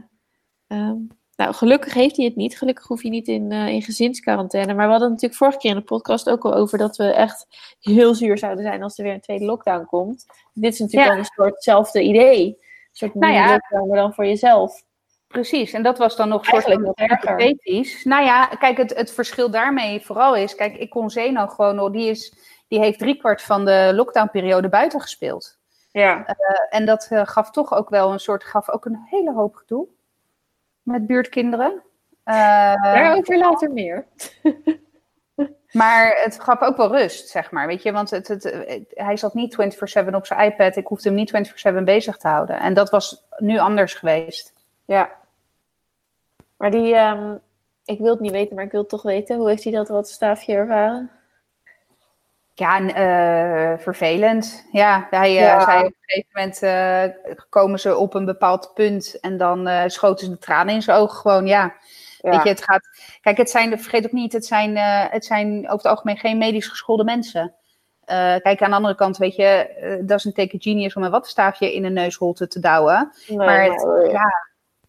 [0.67, 0.97] ehm,
[1.39, 2.59] nou, gelukkig heeft hij het niet.
[2.59, 4.75] Gelukkig hoef je niet in, eh, in gezinsquarantaine.
[4.75, 7.47] Maar we hadden natuurlijk vorige keer in de podcast ook al over dat we echt
[7.81, 10.27] heel zuur zouden zijn als er weer een tweede lockdown komt.
[10.53, 11.17] Dit is natuurlijk Ja.
[11.17, 12.47] al een soortzelfde idee.
[12.47, 12.57] Een
[12.93, 13.51] soort Nou ja.
[13.51, 14.83] lockdown, maar dan voor jezelf.
[15.29, 17.37] Precies, en dat was dan nog soort nog erger.
[17.37, 18.05] hypothetisch.
[18.05, 20.55] Nou ja, kijk, het, het verschil daarmee vooral is...
[20.55, 21.93] Kijk, ik kon Zeno gewoon.
[21.93, 22.35] Die, is,
[22.69, 25.59] die heeft driekwart van de lockdownperiode buiten gespeeld.
[25.93, 26.37] Ja.
[26.71, 28.45] En dat eh, gaf toch ook wel een soort...
[28.45, 29.87] Gaf ook een hele hoop gedoe.
[30.89, 31.83] Met buurtkinderen.
[32.25, 32.35] Eh,
[32.83, 34.07] Daarover later meer.
[35.73, 37.67] maar het gaf ook wel rust, zeg maar.
[37.67, 38.53] Weet je, want het, het,
[38.89, 39.57] hij zat niet
[40.07, 40.77] 24-7 op zijn iPad.
[40.77, 42.59] Ik hoefde hem niet 24-7 bezig te houden.
[42.61, 44.53] En dat was nu anders geweest.
[44.85, 45.11] Ja.
[46.57, 47.35] Maar die, ehm,
[47.85, 49.37] ik wil het niet weten, maar ik wil het toch weten.
[49.37, 51.11] Hoe heeft hij dat wat staafje ervaren?
[52.59, 54.67] Ja, eh, vervelend.
[54.73, 55.65] Ja, hij eh, Ja.
[55.65, 60.27] zei op een gegeven moment eh, komen ze op een bepaald punt en dan schoten
[60.27, 61.47] ze de tranen in zijn ogen gewoon.
[61.47, 61.75] Ja,
[62.21, 62.89] weet je, het gaat.
[63.21, 64.77] Kijk, het zijn, vergeet ook niet, het zijn,
[65.11, 67.55] het zijn over het algemeen geen medisch geschoolde mensen.
[68.05, 71.75] Kijk, aan de andere kant, weet je, dat is een teken genius om een wattenstaafje
[71.75, 73.13] in een neusholte te douwen.
[73.27, 74.48] Nee, maar het, ja,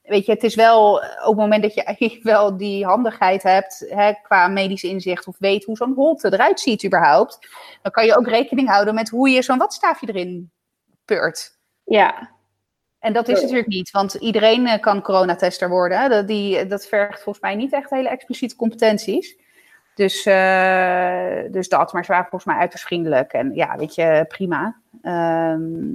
[0.10, 3.44] weet je, het is wel eh, op het moment dat je eigenlijk wel die handigheid
[3.44, 7.40] hebt hè, qua medisch inzicht of weet hoe zo'n holte eruit ziet überhaupt,
[7.82, 10.52] dan kan je ook rekening houden met hoe je zo'n wattenstaafje erin
[11.06, 11.58] peurt.
[11.84, 12.30] ja,
[13.00, 16.00] En dat is natuurlijk niet, want iedereen eh, kan coronatester worden.
[16.00, 16.10] Hè?
[16.10, 19.38] Dat, die, dat vergt volgens mij niet echt hele expliciete competenties.
[19.96, 23.34] Dus, eh, dus dat, maar ze waren volgens mij uiterst vriendelijk.
[23.34, 24.80] En ja, weet je, prima.
[25.02, 25.92] Ehm,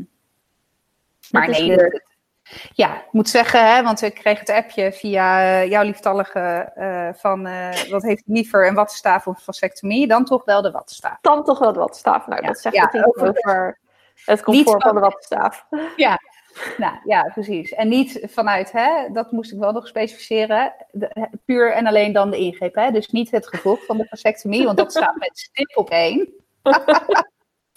[1.31, 2.05] maar nee, weer-
[2.73, 7.09] ja, ik moet zeggen, hè, want ik kreeg het appje via eh, jouw lieftallige eh,
[7.15, 10.07] van eh, wat heeft liever, een wattenstaaf of vasectomie?
[10.07, 11.19] Dan toch wel de wattenstaaf.
[11.21, 12.27] dan toch wel de wattenstaaf.
[12.27, 13.79] Nou, Ja, dat zegt ja, het over- over
[14.25, 15.67] het comfort van de wattenstaaf.
[16.79, 17.73] Nou ja, precies.
[17.73, 22.31] En niet vanuit, hè, dat moest ik wel nog specificeren, de- puur en alleen dan
[22.31, 22.75] de ingreep.
[22.75, 22.91] Hè?
[22.91, 26.29] Dus niet het gevolg van de vasectomie, want dat staat met stip op één.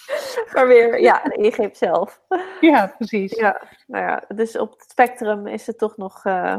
[0.54, 2.22] Maar weer, ja, de ingreep zelf.
[2.62, 3.36] Ja, precies.
[3.36, 6.58] Ja, nou ja, dus op het spectrum is het toch nog eh,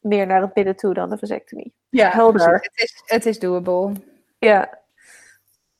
[0.00, 1.74] meer naar het midden toe dan de vasectomie.
[1.88, 2.52] Ja, Helder.
[2.52, 3.92] Het is, het is doable.
[4.38, 4.78] Ja.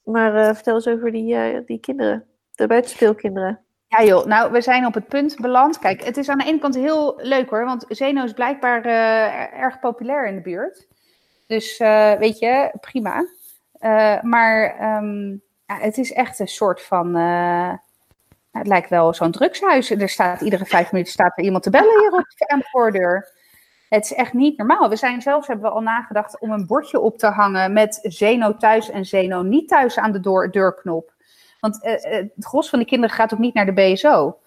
[0.02, 3.60] Maar eh, vertel eens over die, eh, die kinderen, de buitenspeelkinderen.
[3.88, 5.78] Ja joh, nou we zijn op het punt beland.
[5.78, 8.84] Kijk, het is aan de ene kant heel leuk hoor, want Zeno is blijkbaar
[9.52, 10.88] erg populair in de buurt.
[11.46, 11.78] Dus
[12.18, 13.26] weet je, prima.
[14.22, 17.78] Maar ehm, ja, het is echt een soort van, eh, nou,
[18.50, 19.90] het lijkt wel zo'n drugshuis.
[19.90, 23.34] Er staat iedere vijf minuten staat er iemand te bellen hier op, aan de voordeur.
[23.88, 24.88] Het is echt niet normaal.
[24.88, 28.56] We zijn zelfs, hebben we al nagedacht om een bordje op te hangen met Zeno
[28.56, 31.12] thuis en Zeno niet thuis aan de door- deurknop.
[31.60, 34.38] Want eh, eh, het gros van de kinderen gaat ook niet naar de BSO.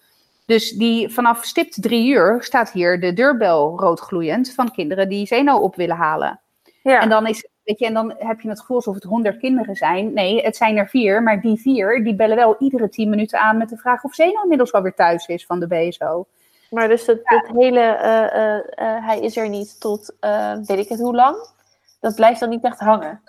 [0.46, 5.56] Dus die, vanaf stipt drie uur staat hier de deurbel roodgloeiend van kinderen die Zeno
[5.56, 6.40] op willen halen.
[6.82, 9.38] Ja, En dan, is, weet je, en dan heb je het gevoel alsof het honderd
[9.38, 10.12] kinderen zijn.
[10.12, 13.56] Nee, het zijn er vier, maar die vier die bellen wel iedere tien minuten aan
[13.56, 16.26] met de vraag of Zeno inmiddels wel weer thuis is van de BSO.
[16.70, 20.14] maar dus dat, dat hele, eh, eh, eh, hij is er niet tot,
[20.66, 21.36] weet ik het hoe lang,
[22.00, 23.20] dat blijft dan niet echt hangen.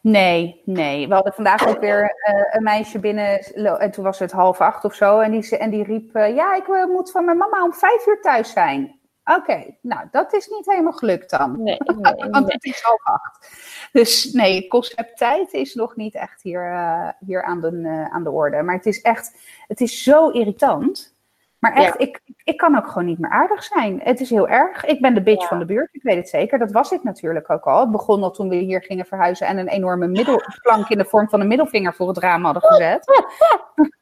[0.00, 1.08] Nee, nee.
[1.08, 2.12] We hadden vandaag ook weer
[2.50, 3.40] een meisje binnen.
[3.78, 5.18] En toen was het half acht of zo.
[5.18, 8.52] En die, en die riep: Ja, ik moet van mijn mama om vijf uur thuis
[8.52, 8.97] zijn.
[9.36, 11.62] Oké, nou, dat is niet helemaal gelukt dan.
[11.62, 13.50] Nee, nee, Want het is half acht.
[13.92, 18.30] Dus nee, concepttijd is nog niet echt hier, eh, hier aan, de, eh, aan de
[18.30, 18.62] orde.
[18.62, 21.16] Maar het is echt, het is zo irritant.
[21.58, 22.06] Maar echt, Ja.
[22.06, 24.00] ik, ik kan ook gewoon niet meer aardig zijn.
[24.02, 24.84] Het is heel erg.
[24.84, 25.48] Ik ben de bitch Ja.
[25.48, 26.58] van de buurt, ik weet het zeker.
[26.58, 27.80] Dat was ik natuurlijk ook al.
[27.80, 31.28] Het begon al toen we hier gingen verhuizen en een enorme middelplank in de vorm
[31.28, 33.04] van een middelvinger voor het raam hadden gezet.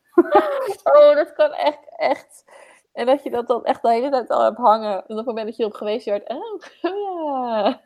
[0.82, 2.44] Oh, dat kan echt, echt.
[2.96, 4.92] En dat je dat dan echt de hele tijd al hebt hangen.
[4.92, 7.80] En op het moment dat je erop geweest werd, oh, ja.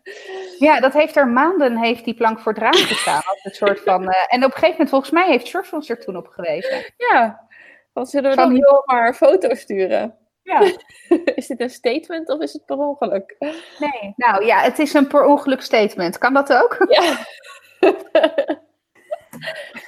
[0.59, 3.23] Ja, dat heeft er maanden heeft die plank voor het raam gestaan.
[3.25, 5.89] Als een soort van, eh, en op een gegeven moment, volgens mij, heeft George ons
[5.89, 6.85] er toen op gewezen.
[6.97, 7.49] Ja.
[7.93, 8.87] Dan zullen we Van, dan joh.
[8.87, 10.17] maar een foto sturen.
[10.43, 10.61] Ja.
[11.35, 13.37] Is dit een statement of is het per ongeluk?
[13.79, 16.19] Nee, nou ja, het is een per ongeluk statement.
[16.19, 16.77] Kan dat ook?
[16.89, 17.17] Ja.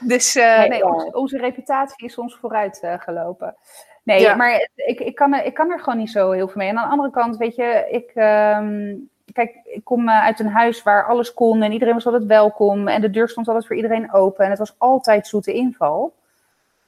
[0.05, 3.57] Dus eh, Nee, onze, onze reputatie is ons vooruit eh, gelopen.
[4.03, 4.35] Nee, Ja.
[4.35, 6.69] maar ik, ik, kan er, ik kan er gewoon niet zo heel veel mee.
[6.69, 8.95] En aan de andere kant, weet je, ik, ehm,
[9.33, 12.88] kijk, ik kom eh, uit een huis waar alles kon en iedereen was altijd welkom.
[12.88, 14.45] En de deur stond altijd voor iedereen open.
[14.45, 16.15] En het was altijd zoete inval.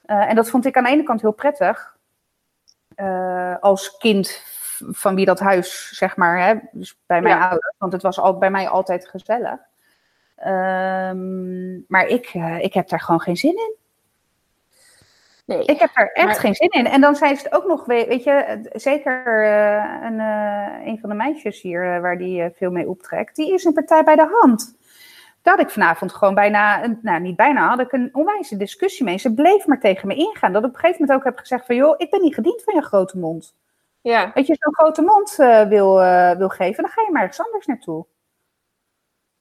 [0.04, 1.92] Eh, en dat vond ik aan de ene kant heel prettig.
[2.94, 4.42] eh, als kind
[4.90, 7.48] van wie dat huis, zeg maar, hè, dus bij mijn Ja.
[7.48, 7.74] ouders.
[7.78, 9.58] Want het was al, bij mij altijd gezellig.
[10.36, 13.73] Ehm, maar ik, ik heb daar gewoon geen zin in.
[15.44, 15.64] Nee.
[15.64, 16.86] Ik heb daar echt Maar- geen zin in.
[16.86, 20.98] En dan zijn ze het ook nog, we- weet je, zeker eh, een, eh, een
[21.00, 24.16] van de meisjes hier eh, waar die veel mee optrekt, die is een partij bij
[24.16, 24.76] de hand.
[25.42, 29.18] Had ik vanavond gewoon bijna, een, nou niet bijna, had ik een onwijze discussie mee.
[29.18, 30.52] Ze bleef maar tegen me ingaan.
[30.52, 32.62] Dat ik op een gegeven moment ook heb gezegd van, joh, ik ben niet gediend
[32.62, 33.54] van je grote mond.
[34.00, 34.30] Ja.
[34.34, 35.34] Dat je zo'n grote mond
[35.68, 35.94] wil,
[36.38, 38.06] wil geven, dan ga je maar ergens anders naartoe.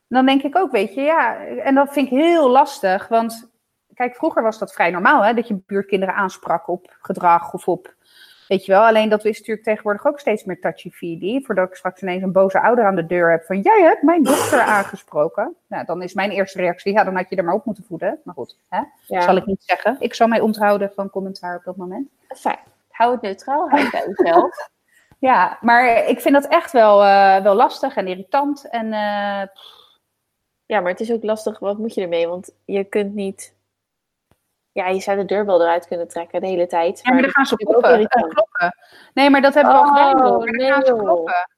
[0.07, 3.51] Dan denk ik ook, weet je, ja, en dat vind ik heel lastig, want
[3.95, 7.93] kijk, vroeger was dat vrij normaal, hè, dat je buurtkinderen aansprak op gedrag of op,
[8.47, 8.85] weet je wel.
[8.85, 12.61] Alleen dat is natuurlijk tegenwoordig ook steeds meer touchy-feely, voordat ik straks ineens een boze
[12.61, 15.55] ouder aan de deur heb van, jij hebt mijn dochter aangesproken.
[15.67, 18.19] Nou, dan is mijn eerste reactie, ja, dan had je er maar op moeten voeden.
[18.23, 19.21] Maar goed, hè, ja.
[19.21, 19.95] zal ik niet zeggen.
[19.99, 22.09] Ik zal mij onthouden van commentaar op dat moment.
[22.27, 22.59] Fijn.
[22.89, 24.55] Hou het neutraal, hou het bij jezelf.
[25.23, 28.69] Ja, maar ik vind dat echt wel, eh, wel lastig en irritant.
[28.69, 29.47] En eh,
[30.65, 32.27] Ja, maar het is ook lastig, wat moet je ermee?
[32.27, 33.55] Want je kunt niet...
[34.73, 36.99] Ja, je zou de deurbel eruit kunnen trekken de hele tijd.
[37.03, 38.77] ja, maar dan gaan ze kloppen, eh, kloppen.
[39.13, 40.09] Nee, maar dat hebben we al Oh, gedaan.
[40.27, 40.37] joh.
[40.37, 41.49] Maar dan nee, gaan ze kloppen.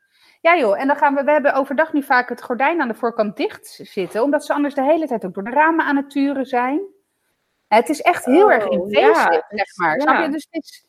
[0.42, 2.94] Ja joh, en dan gaan we, we hebben overdag nu vaak het gordijn aan de
[2.94, 4.24] voorkant dicht zitten.
[4.24, 6.82] Omdat ze anders de hele tijd ook door de ramen aan het turen zijn.
[7.68, 9.14] Het is echt heel erg Oh, ja,
[9.50, 9.96] zeg maar.
[9.96, 10.02] ja.
[10.02, 10.30] Snap je?
[10.32, 10.86] Dus is,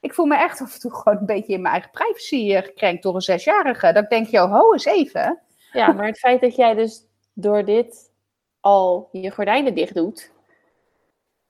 [0.00, 2.62] ik voel me echt af en toe gewoon een beetje in mijn eigen privacy eh,
[2.62, 3.92] gekrenkt door een zesjarige.
[3.92, 5.40] Dat ik denk, joh, ho eens even.
[5.72, 8.12] Ja, maar het feit dat jij dus door dit
[8.60, 10.32] al je gordijnen dicht doet.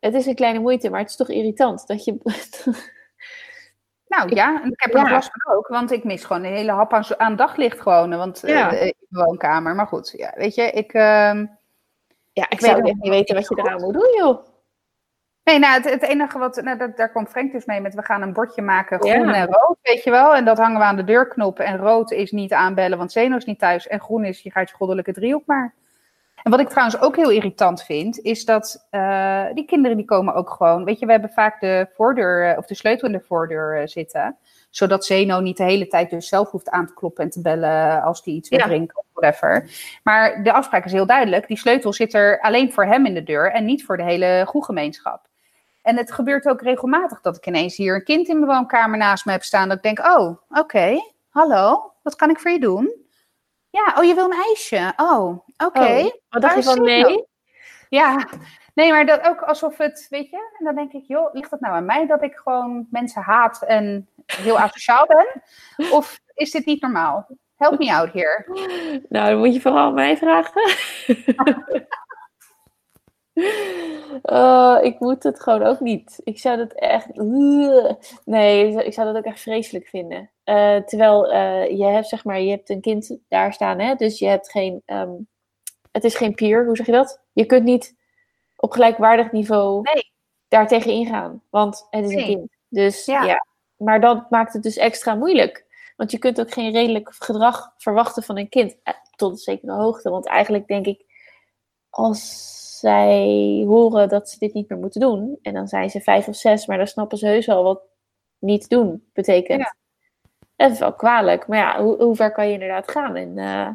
[0.01, 2.19] Het is een kleine moeite, maar het is toch irritant dat je.
[4.11, 5.11] Nou ja, en ik heb er ja.
[5.11, 8.17] last van ook, want ik mis gewoon een hele hap aan, aan daglicht gewoon.
[8.17, 8.71] Want eh, Ja.
[8.71, 9.75] in de woonkamer.
[9.75, 10.93] Maar goed, ja, weet je, ik...
[10.93, 11.47] ehm,
[12.33, 14.47] ja, ik weet zou echt niet weten wat je eraan moet doen, joh.
[15.45, 18.03] Nee, nou, het, het enige wat, nou, dat, daar komt Frank dus mee met, we
[18.03, 19.35] gaan een bordje maken, groen Ja.
[19.35, 20.35] en rood, weet je wel.
[20.35, 21.59] En dat hangen we aan de deurknop.
[21.59, 23.87] En rood is niet aanbellen, want Zeno is niet thuis.
[23.89, 25.75] En groen is, je gaat je goddelijke driehoek maar.
[26.43, 30.35] En wat ik trouwens ook heel irritant vind, is dat eh, die kinderen die komen
[30.35, 33.25] ook gewoon, weet je, we hebben vaak de voordeur, eh, of de sleutel in de
[33.27, 34.37] voordeur eh, zitten.
[34.71, 38.03] Zodat Zeno niet de hele tijd dus zelf hoeft aan te kloppen en te bellen
[38.03, 38.65] als hij iets wil Ja.
[38.65, 39.71] drinken of whatever.
[40.03, 41.47] Maar de afspraak is heel duidelijk.
[41.47, 44.45] Die sleutel zit er alleen voor hem in de deur en niet voor de hele
[44.47, 45.29] groegemeenschap.
[45.83, 49.25] En het gebeurt ook regelmatig dat ik ineens hier een kind in mijn woonkamer naast
[49.25, 49.69] me heb staan.
[49.69, 50.99] Dat ik denk, oh, oké,
[51.29, 52.95] hallo, wat kan ik voor je doen?
[53.71, 54.93] Ja, oh, je wil een ijsje?
[54.97, 55.81] Oh, oké.
[55.81, 57.25] Oh, wat dacht Waar je van nee?
[57.89, 58.29] Ja,
[58.75, 61.61] nee, maar dat ook alsof het, weet je, en dan denk ik, joh, ligt het
[61.61, 65.43] nou aan mij dat ik gewoon mensen haat en heel asociaal ben?
[65.91, 67.27] Of is dit niet normaal?
[67.57, 68.45] Help me out here.
[69.09, 70.63] Nou, dan moet je vooral mij vragen.
[74.23, 76.21] Eh, ik moet het gewoon ook niet.
[76.25, 77.07] Ik zou dat echt.
[78.25, 80.31] Nee, ik zou dat ook echt vreselijk vinden.
[80.51, 83.95] Eh, terwijl eh, je hebt, zeg maar, je hebt een kind daar staan, hè?
[83.95, 84.83] Dus je hebt geen.
[84.85, 85.11] ehm,
[85.93, 87.21] het is geen peer, hoe zeg je dat?
[87.33, 87.97] Je kunt niet
[88.57, 90.13] op gelijkwaardig niveau Nee.
[90.49, 91.43] daar tegen ingaan.
[91.51, 92.51] Want het is een kind.
[92.69, 93.25] Dus Ja.
[93.25, 93.47] ja.
[93.77, 95.67] Maar dat maakt het dus extra moeilijk.
[95.97, 98.77] Want je kunt ook geen redelijk gedrag verwachten van een kind.
[98.83, 100.11] eh, Tot een zekere hoogte.
[100.11, 101.05] Want eigenlijk denk ik,
[101.91, 103.25] als zij
[103.67, 105.39] horen dat ze dit niet meer moeten doen.
[105.43, 107.83] En dan zijn ze vijf of zes, maar dan snappen ze heus wel wat
[108.39, 109.61] niet doen betekent.
[109.61, 109.75] Ja.
[110.61, 111.47] Dat is wel kwalijk.
[111.47, 113.17] Maar ja, hoe, hoe ver kan je inderdaad gaan?
[113.17, 113.69] En eh,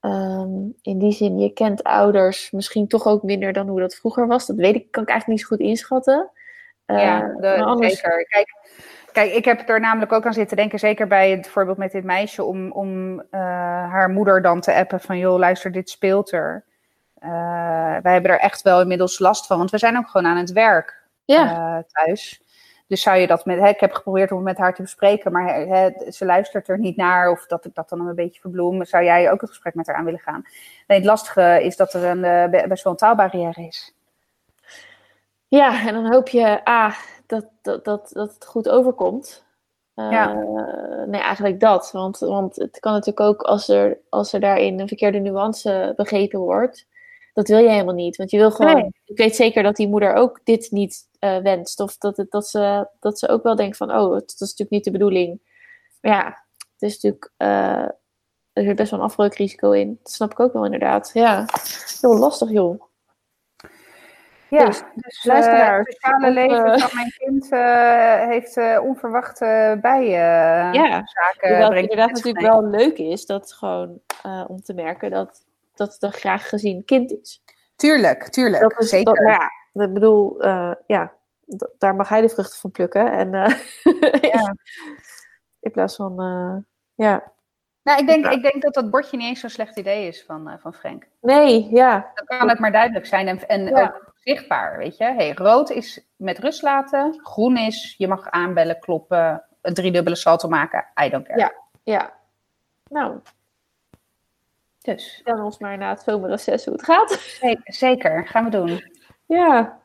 [0.00, 0.50] ehm,
[0.82, 4.46] in die zin, je kent ouders misschien toch ook minder dan hoe dat vroeger was.
[4.46, 6.30] Dat weet ik, kan ik eigenlijk niet zo goed inschatten.
[6.86, 8.26] Eh, ja, de- maar anders- zeker.
[8.28, 8.54] Kijk,
[9.12, 12.04] kijk, ik heb er namelijk ook aan zitten denken, zeker bij het voorbeeld met dit
[12.04, 13.40] meisje, om, om eh,
[13.90, 16.64] haar moeder dan te appen van, joh, luister, dit speelt er.
[18.02, 20.52] Wij hebben er echt wel inmiddels last van, want we zijn ook gewoon aan het
[20.52, 22.42] werk Ja, thuis.
[22.90, 25.32] Dus zou je dat met, hè, ik heb geprobeerd om het met haar te bespreken,
[25.32, 28.84] maar hè, ze luistert er niet naar, of dat ik dat dan een beetje verbloem.
[28.84, 30.42] Zou jij ook het gesprek met haar aan willen gaan?
[30.86, 33.94] Nee, het lastige is dat er een, eh, be- best wel een taalbarrière is.
[35.48, 36.92] ja, en dan hoop je A,
[37.26, 39.44] dat, dat, dat, dat het goed overkomt.
[39.94, 40.32] Eh, Ja.
[41.06, 41.90] Nee, eigenlijk dat.
[41.92, 46.38] Want, want het kan natuurlijk ook als er, als er daarin een verkeerde nuance begrepen
[46.38, 46.86] wordt.
[47.32, 48.16] Dat wil je helemaal niet.
[48.16, 48.74] Want je wil gewoon.
[48.74, 48.90] Nee.
[49.04, 51.80] Ik weet zeker dat die moeder ook dit niet eh, wenst.
[51.80, 54.70] Of dat, het, dat, ze, dat ze ook wel denkt van: oh, dat is natuurlijk
[54.70, 55.40] niet de bedoeling.
[56.00, 56.24] Maar ja,
[56.72, 57.32] het is natuurlijk.
[57.36, 57.88] eh,
[58.52, 59.98] er zit best wel een afbreukrisico in.
[60.02, 61.10] Dat snap ik ook wel inderdaad.
[61.14, 61.46] Ja,
[62.00, 62.82] heel lastig joh.
[64.48, 69.78] Ja, Dus, dus luisteraars, het sociale leven eh, van mijn kind eh, heeft eh, onverwachte
[69.82, 71.04] bijzaken Ja,
[71.40, 72.50] Inderdaad, brengt inderdaad natuurlijk mee.
[72.50, 76.84] wel leuk is dat gewoon eh, om te merken dat, dat het een graag gezien
[76.84, 77.42] kind is.
[77.76, 79.14] Tuurlijk, tuurlijk, Dat is zeker.
[79.14, 81.12] Dat, nou ja, ik bedoel, eh, ja,
[81.78, 83.12] daar mag hij de vruchten van plukken.
[83.12, 83.54] En, eh,
[84.32, 84.54] Ja.
[85.60, 86.56] in plaats van, eh,
[87.06, 87.32] ja.
[87.82, 90.48] Nou, ik denk, ik denk dat dat bordje niet eens zo'n slecht idee is van,
[90.48, 91.06] eh, van Frank.
[91.20, 92.10] Nee, ja.
[92.14, 93.82] Dan kan het maar duidelijk zijn en, en Ja.
[93.82, 95.04] ook zichtbaar, weet je.
[95.04, 100.48] Hey, rood is met rust laten, groen is je mag aanbellen, kloppen, een driedubbele salto
[100.48, 101.38] maken, I don't care.
[101.38, 101.52] Ja.
[101.82, 102.12] Ja.
[102.88, 103.20] Nou,
[104.82, 107.10] Dus, vertel ons maar na het zomerreces hoe het gaat.
[107.10, 108.92] zeker, zeker, gaan we doen.
[109.26, 109.80] Ja.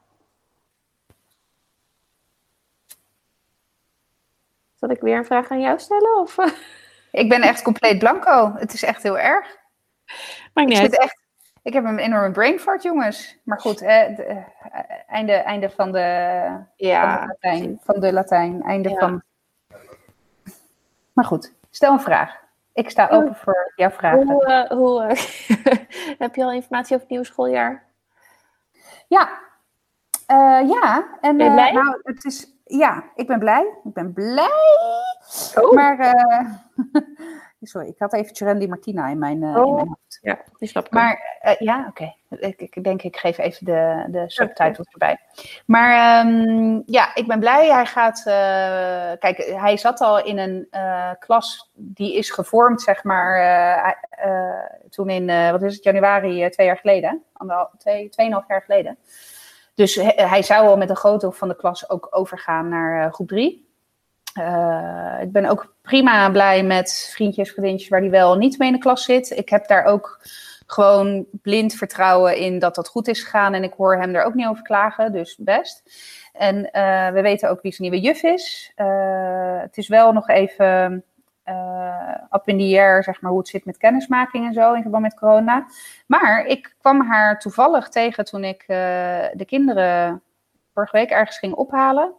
[4.75, 6.17] Zal ik weer een vraag aan jou stellen?
[6.19, 6.35] Of?
[7.11, 8.53] Ik ben echt compleet blanco.
[8.55, 9.57] Het is echt heel erg.
[10.53, 11.23] Maakt Ik niet zit echt.
[11.63, 13.37] Ik heb een enorme brain fart, jongens.
[13.43, 14.37] Maar goed, eh, de- eh,
[15.07, 17.25] einde, einde van de, van de Ja.
[17.25, 17.79] Latijn.
[17.83, 18.63] Van de Latijn.
[18.63, 18.95] Einde Ja.
[18.99, 19.23] van.
[21.13, 22.43] Maar goed, stel een vraag.
[22.75, 24.27] Ik sta open voor jouw vragen.
[24.27, 25.17] Hoe, eh, hoe, eh,
[26.23, 27.83] heb je al informatie over het nieuwe schooljaar?
[29.07, 29.29] Ja,
[30.27, 31.05] Eh, ja.
[31.21, 31.71] En, Ben je blij?
[31.71, 32.53] nou, het is.
[32.63, 33.73] Ja, ik ben blij.
[33.83, 34.49] Ik ben blij.
[35.55, 35.71] Oh.
[35.71, 35.97] Maar.
[37.65, 39.73] eh, sorry, ik had even Randy Martina in mijn, eh, in Oh.
[39.75, 40.19] mijn hoofd.
[40.21, 40.91] Ja, die snap ik.
[40.91, 42.13] Maar eh, ja, oké.
[42.29, 45.17] Ik, ik denk, ik geef even de, de subtitles erbij.
[45.65, 47.69] Maar ehm, ja, ik ben blij.
[47.71, 48.17] Hij gaat.
[48.25, 53.35] eh, kijk, hij zat al in een eh, klas die is gevormd, zeg maar.
[53.39, 57.23] eh, eh, toen in, eh, wat is het, januari, eh, twee jaar geleden.
[57.33, 58.97] Anderhal, twee, tweeënhalf jaar geleden.
[59.75, 63.29] Dus hij zou al met een groot deel van de klas ook overgaan naar groep
[64.35, 65.21] 3.
[65.21, 68.79] ik ben ook prima blij met vriendjes, vriendjes waar die wel niet mee in de
[68.79, 69.29] klas zit.
[69.29, 70.19] Ik heb daar ook
[70.65, 73.53] gewoon blind vertrouwen in dat dat goed is gegaan.
[73.53, 75.83] En ik hoor hem er ook niet over klagen, dus best.
[76.33, 78.71] En uh, we weten ook wie zijn nieuwe juf is.
[78.75, 81.03] Uh, het is wel nog even
[81.45, 85.65] uh, in zeg maar, hoe het zit met kennismaking en zo in verband met corona.
[86.07, 90.21] Maar ik kwam haar toevallig tegen toen ik de kinderen
[90.73, 92.13] vorige week ergens ging ophalen.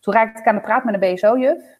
[0.00, 1.76] Toen raakte ik aan de praat met een BSO-juf.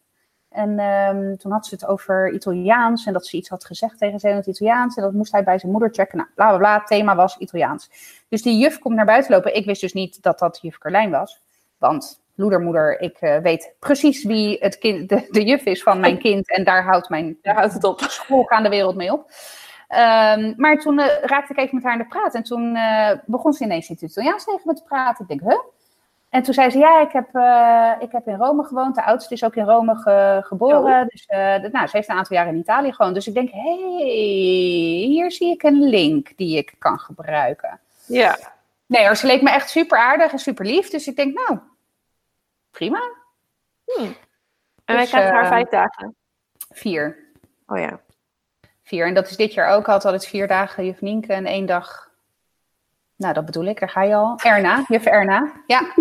[0.49, 4.21] En um, toen had ze het over Italiaans en dat ze iets had gezegd tegen
[4.21, 4.97] ze in het Italiaans.
[4.97, 6.19] En dat moest hij bij zijn moeder checken.
[6.19, 6.79] Nou, bla bla bla.
[6.79, 7.91] Het thema was Italiaans.
[8.29, 9.55] Dus die juf komt naar buiten lopen.
[9.55, 11.43] Ik wist dus niet dat dat juf Carlijn was.
[11.79, 16.19] Want loedermoeder, ik uh, weet precies wie het kind, de, de, juf is van mijn
[16.19, 16.51] kind.
[16.51, 18.01] En daar houdt, mijn, daar houdt het op.
[18.01, 19.31] schoolgaande wereld mee op.
[19.89, 22.35] Um, maar toen uh, raakte ik even met haar aan de praat.
[22.35, 25.27] En toen uh, begon ze ineens in het Italiaans tegen me te praten.
[25.29, 25.61] Ik denk, huh?
[26.37, 28.95] En toen zei ze, ja, ik heb, uh, ik heb in Rome gewoond.
[28.95, 31.01] De oudste is ook in Rome ge, geboren.
[31.01, 31.09] Oh.
[31.09, 33.15] Dus uh, nou, ze heeft een aantal jaar in Italië gewoond.
[33.15, 34.07] Dus ik denk, hé, hey,
[35.07, 37.81] hier zie ik een link die ik kan gebruiken.
[38.07, 38.39] Ja.
[38.87, 40.91] Nee ze leek me echt super aardig en super lief.
[40.91, 41.59] Dus ik denk, nou,
[42.71, 43.01] prima.
[43.85, 44.05] Hmm.
[44.85, 46.15] En dus, hij krijgt haar uh, vijf dagen?
[46.71, 47.19] Vier.
[47.67, 48.01] Oh ja.
[48.83, 49.07] Vier.
[49.07, 52.06] En dat is dit jaar ook altijd vier dagen juf Nienke en één dag
[53.17, 54.39] nou, dat bedoel ik, daar ga je al.
[54.43, 55.53] Erna, juf Erna.
[55.67, 55.81] Ja.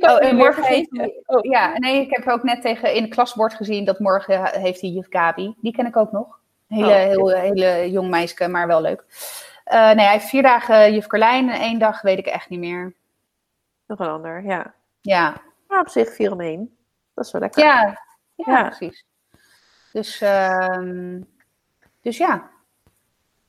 [0.00, 0.88] oh, en morgen heeft
[1.26, 4.80] oh, ja, nee, ik heb ook net tegen in het klasbord gezien dat morgen heeft
[4.80, 5.54] hij juf Gabi.
[5.60, 6.40] Die ken ik ook nog.
[6.68, 9.04] Hele, oh, heel, hele jong meisje, maar wel leuk.
[9.72, 12.58] Uh, nee, hij heeft vier dagen juf Carlijn en één dag weet ik echt niet
[12.58, 12.94] meer.
[13.86, 14.74] Nog een ander, ja.
[15.00, 15.34] Ja.
[15.68, 16.76] Maar op zich vier om één.
[17.14, 17.62] Dat is wel lekker.
[17.62, 18.02] Ja,
[18.34, 18.66] ja, ja.
[18.66, 19.04] precies.
[19.92, 21.16] Dus, uh,
[22.00, 22.50] dus ja,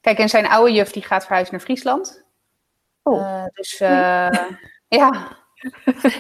[0.04, 2.24] Kijk, en zijn oude juf die gaat verhuizen naar Friesland.
[3.04, 3.20] Oh.
[3.20, 3.90] Uh, dus uh,
[4.88, 5.12] ja.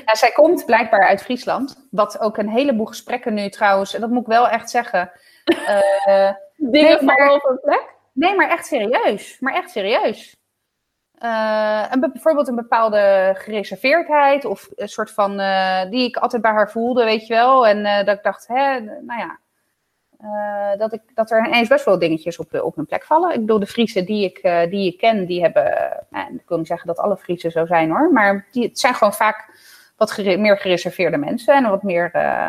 [0.05, 0.15] ja.
[0.15, 1.87] Zij komt blijkbaar uit Friesland.
[1.91, 5.11] Wat ook een heleboel gesprekken nu trouwens, en dat moet ik wel echt zeggen.
[5.45, 5.79] Uh,
[6.55, 7.93] Dingen nee, maar, op een plek?
[8.13, 9.39] Nee, maar echt serieus.
[9.39, 10.35] Maar echt serieus.
[11.91, 15.37] een, bijvoorbeeld een bepaalde gereserveerdheid of een soort van,
[15.89, 17.67] die ik altijd bij haar voelde, weet je wel.
[17.67, 19.39] En dat ik dacht, hè, nou ja,
[20.23, 23.33] uh, dat, ik, dat er ineens best wel dingetjes op, op hun plek vallen.
[23.33, 25.97] Ik bedoel, de Friesen die ik, uh, die ik ken, die hebben.
[26.09, 28.11] Nou, ik wil niet zeggen dat alle Friesen zo zijn hoor.
[28.11, 29.49] Maar die, het zijn gewoon vaak
[29.97, 32.11] wat meer gereserveerde mensen en wat meer.
[32.15, 32.47] Uh...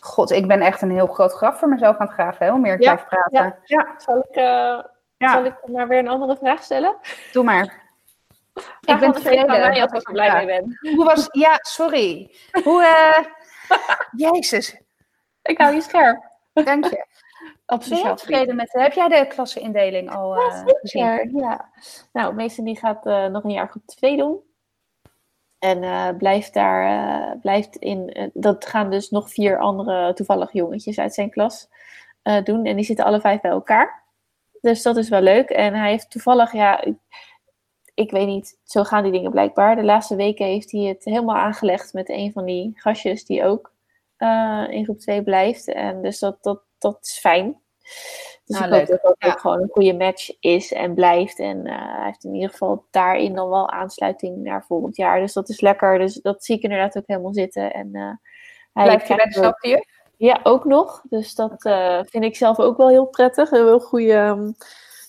[0.00, 2.48] God, ik ben echt een heel groot graf voor mezelf aan het graven.
[2.48, 3.56] Hoe meer ik ja, blijf praten.
[3.64, 3.94] Ja, ja.
[3.98, 4.34] Zal, ik,
[5.16, 5.32] ja.
[5.32, 6.96] zal ik maar weer een andere vraag stellen?
[7.32, 7.82] Doe maar.
[8.80, 9.46] ik ben tevreden.
[9.46, 10.78] Mij, als ik er blij mee ben.
[10.94, 11.28] Hoe was.
[11.30, 12.34] Ja, sorry.
[12.64, 12.84] Hoe.
[14.16, 14.86] Jezus.
[15.48, 16.30] Ik hou je scherp.
[16.52, 17.06] Dank je.
[17.66, 18.72] Op sociaal tevreden met.
[18.72, 21.30] Heb jij de klassenindeling al ja, gezien?
[21.38, 21.70] Ja.
[22.12, 24.40] Nou, meester die gaat uh, nog een jaar groep 2 doen.
[25.58, 28.30] En uh, blijft daar, blijft in.
[28.34, 31.68] dat gaan dus nog vier andere toevallig jongetjes uit zijn klas
[32.44, 32.64] doen.
[32.64, 34.04] En die zitten alle vijf bij elkaar.
[34.60, 35.48] Dus dat is wel leuk.
[35.50, 36.96] En hij heeft toevallig, ja, ik,
[37.94, 39.76] ik weet niet, zo gaan die dingen blijkbaar.
[39.76, 43.72] De laatste weken heeft hij het helemaal aangelegd met een van die gastjes die ook
[44.18, 45.68] uh, in groep 2 blijft.
[45.68, 47.60] En dus dat, dat, dat is fijn.
[48.44, 51.38] Dus nou, ik hoop dat het ook gewoon een goede match is en blijft.
[51.38, 55.20] En uh, hij heeft in ieder geval daarin dan wel aansluiting naar volgend jaar.
[55.20, 55.98] Dus dat is lekker.
[55.98, 57.72] Dus dat zie ik inderdaad ook helemaal zitten.
[57.72, 58.12] En, uh,
[58.72, 61.02] hij blijft bij de Ja, ook nog.
[61.08, 63.50] Dus dat uh, vind ik zelf ook wel heel prettig.
[63.50, 64.54] Een heel goede, um,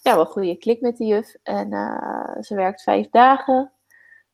[0.01, 1.35] ja, wel goede klik met de juf.
[1.43, 1.69] En
[2.41, 3.71] ze werkt vijf dagen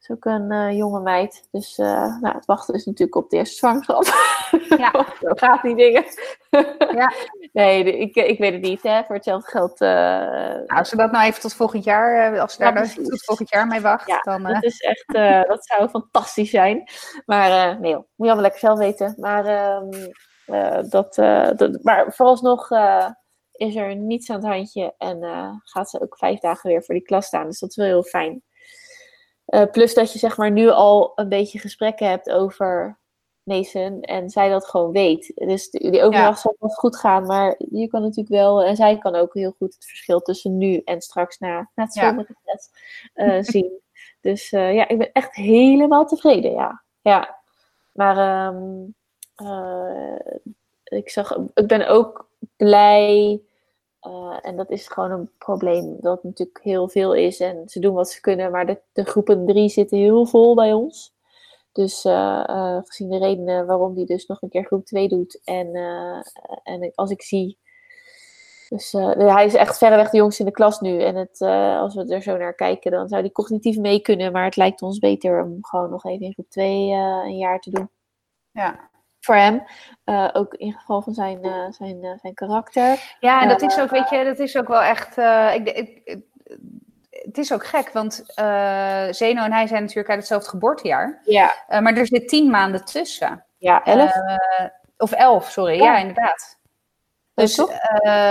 [0.10, 1.48] is ook een uh, jonge meid.
[1.52, 4.04] Dus uh, nou, het wachten is natuurlijk op de eerste zwangerschap.
[4.78, 4.91] Ja.
[5.22, 6.06] Zo gaat die dingen.
[6.96, 7.13] ja.
[7.54, 8.84] Nee, ik, ik weet het niet.
[8.84, 9.04] Hè.
[9.04, 9.82] Voor hetzelfde geld.
[9.82, 9.89] Uh...
[9.89, 13.50] Nou, als ze dat nou even tot volgend jaar, als ze daar nou tot volgend
[13.50, 14.08] jaar mee wacht.
[14.08, 15.13] Ja, dan, dat is echt,
[15.52, 16.89] dat zou fantastisch zijn.
[17.26, 19.15] Maar nee, moet je allemaal lekker zelf weten.
[19.18, 21.15] Maar, ehm, dat,
[21.58, 22.70] dat, maar vooralsnog
[23.52, 24.94] is er niets aan het handje.
[24.98, 25.20] En
[25.63, 27.46] gaat ze ook vijf dagen weer voor die klas staan.
[27.46, 28.44] Dus dat is wel heel fijn.
[29.48, 33.00] Uh, plus dat je zeg maar nu al een beetje gesprekken hebt over
[33.46, 35.31] Mason en zij dat gewoon weet.
[35.35, 39.15] Dus die overdag zal wel goed gaan, maar je kan natuurlijk wel, en zij kan
[39.15, 42.69] ook heel goed het verschil tussen nu en straks na, na het zomerreces
[43.15, 43.79] uh, zien.
[44.21, 46.83] Dus uh, ja, ik ben echt helemaal tevreden, ja.
[47.02, 47.37] ja.
[47.91, 48.96] Maar um,
[50.83, 53.41] ik, zag, ik ben ook blij
[54.08, 57.39] uh, en dat is gewoon een probleem dat natuurlijk heel veel is.
[57.39, 60.73] En ze doen wat ze kunnen, maar de, de groepen drie zitten heel vol bij
[60.73, 61.13] ons.
[61.71, 65.41] Dus uh, uh, gezien de redenen waarom die dus nog een keer groep 2 doet.
[65.43, 65.75] En,
[66.63, 67.58] en als ik zie
[68.69, 71.01] Dus hij is echt verreweg de jongste in de klas nu.
[71.01, 71.41] En het,
[71.81, 74.31] als we er zo naar kijken, dan zou hij cognitief mee kunnen.
[74.31, 76.95] Maar het lijkt ons beter om gewoon nog even in groep 2 uh,
[77.25, 77.89] een jaar te doen.
[78.51, 78.89] Ja.
[79.26, 79.63] Voor hem.
[80.34, 83.15] ook in geval van zijn, zijn, zijn karakter.
[83.19, 85.17] Ja, en dat is ook, weet je, dat is ook wel echt.
[85.54, 86.19] ik, ik,
[87.10, 88.23] het is ook gek, want
[89.15, 91.21] Zeno en hij zijn natuurlijk uit hetzelfde geboortejaar.
[91.23, 91.54] Ja.
[91.67, 93.46] maar er zit tien maanden tussen.
[93.58, 94.13] Ja, elf.
[94.98, 95.78] of elf, sorry.
[95.78, 96.60] Ja, ja inderdaad.
[97.34, 97.62] Dus,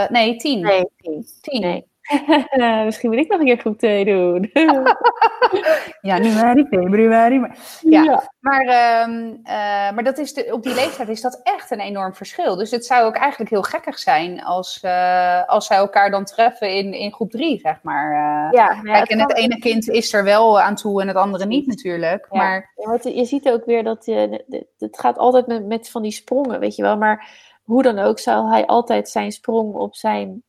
[0.08, 0.60] nee, tien.
[0.60, 1.26] Nee, tien.
[1.40, 1.60] tien.
[1.60, 1.92] Nee.
[2.84, 4.50] Misschien moet ik nog een keer groep 2 doen.
[6.00, 7.38] Januari, februari.
[7.38, 8.02] Maar, ja.
[8.02, 8.32] ja.
[8.40, 12.14] Maar, uh, uh, maar dat is de, op die leeftijd is dat echt een enorm
[12.14, 12.56] verschil.
[12.56, 16.70] Dus het zou ook eigenlijk heel gekkig zijn als, uh, als zij elkaar dan treffen
[16.70, 18.12] in, in groep 3, zeg maar.
[18.52, 21.66] ja, Kijk, en het ene kind is er wel aan toe en het andere niet
[21.66, 22.26] natuurlijk.
[22.30, 22.38] Ja.
[22.38, 22.72] Maar...
[22.76, 24.44] Ja, je ziet ook weer dat je,
[24.78, 26.96] het gaat altijd met, met van die sprongen, weet je wel.
[26.96, 27.28] Maar
[27.62, 30.42] hoe dan ook zal hij altijd zijn sprong op zijn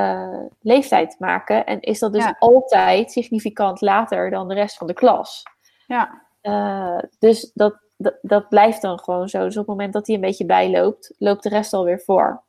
[0.00, 1.66] uh, leeftijd maken.
[1.66, 2.36] En is dat dus Ja.
[2.38, 5.42] altijd significant later dan de rest van de klas.
[5.86, 9.38] Ja, Uh, dus dat, dat, dat blijft dan gewoon zo.
[9.38, 12.42] Dus op het moment dat hij een beetje bijloopt, loopt de rest alweer voor.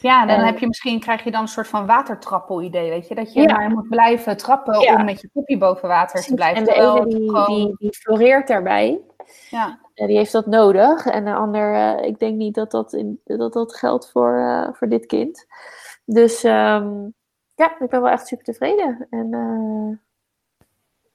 [0.00, 0.44] ja dan Eh.
[0.44, 3.14] heb je misschien, krijg je dan een soort van watertrappel-idee, weet je?
[3.14, 3.56] Dat je Ja.
[3.56, 4.94] maar moet blijven trappen Ja.
[4.94, 6.58] om met je poepje boven water te blijven.
[6.58, 9.00] En de ene die, gewoon- die, die floreert daarbij.
[9.50, 9.78] ja.
[9.94, 11.06] Eh, die heeft dat nodig.
[11.06, 14.68] En de ander, eh, ik denk niet dat dat, in, dat, dat geldt voor, eh,
[14.72, 15.46] voor dit kind.
[16.04, 17.08] Dus ehm,
[17.54, 19.06] ja, ik ben wel echt super tevreden.
[19.10, 19.92] En eh,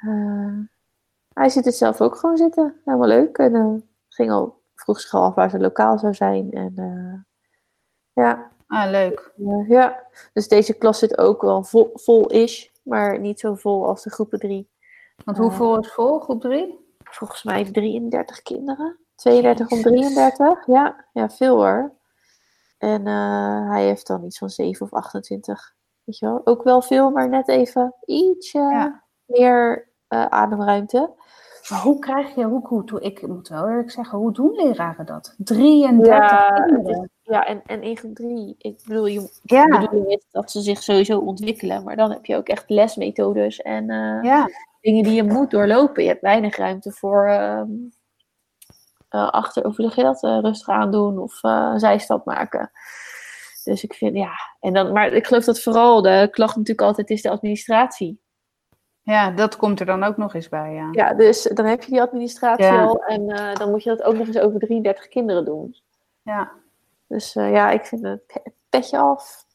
[0.10, 0.58] eh,
[1.34, 2.82] hij ziet het zelf ook gewoon zitten.
[2.86, 3.38] Helemaal leuk.
[3.38, 3.74] En eh,
[4.10, 6.52] ging al vroeg zich al af waar zijn lokaal zou zijn.
[6.52, 6.74] En
[8.14, 9.34] ja, Ah, leuk.
[9.68, 14.04] ja, dus deze klas zit ook wel vol, vol is, maar niet zo vol als
[14.04, 14.70] de groepen drie.
[15.26, 16.88] Want hoeveel is vol, groep 3?
[17.04, 18.98] volgens mij 33 kinderen.
[19.16, 21.06] 32 om 33, ja.
[21.14, 21.92] Ja, veel hoor.
[22.80, 25.74] En eh, hij heeft dan iets van 7 of 28.
[26.04, 26.42] Weet je wel?
[26.44, 29.04] Ook wel veel, maar net even ietsje Ja.
[29.26, 31.12] meer eh, ademruimte.
[31.70, 35.36] Maar hoe krijg je, hoe, hoe, ik moet wel eerlijk zeggen, hoe doen leraren dat?
[35.38, 37.10] 33 Ja, kinderen.
[37.22, 39.66] Ja, en, en in groep 3, ik bedoel, je, Ja.
[39.66, 41.84] de bedoeling is dat ze zich sowieso ontwikkelen.
[41.84, 44.50] Maar dan heb je ook echt lesmethodes en eh, Ja,
[44.82, 46.04] dingen die je moet doorlopen.
[46.04, 47.68] Je hebt weinig ruimte voor ehm eh,
[49.18, 52.72] achter, of lig je dat, eh, rustig aandoen of eh, een zijstap maken.
[53.64, 57.10] Dus ik vind, ja, en dan, maar ik geloof dat vooral de klacht natuurlijk altijd
[57.10, 58.22] is de administratie.
[59.02, 60.88] ja, dat komt er dan ook nog eens bij, ja.
[60.92, 62.84] Ja, dus dan heb je die administratie Ja.
[62.84, 65.76] al en eh, dan moet je dat ook nog eens over 33 kinderen doen.
[66.22, 66.52] Ja,
[67.08, 69.46] Dus eh, ja, ik vind het pe- petje af.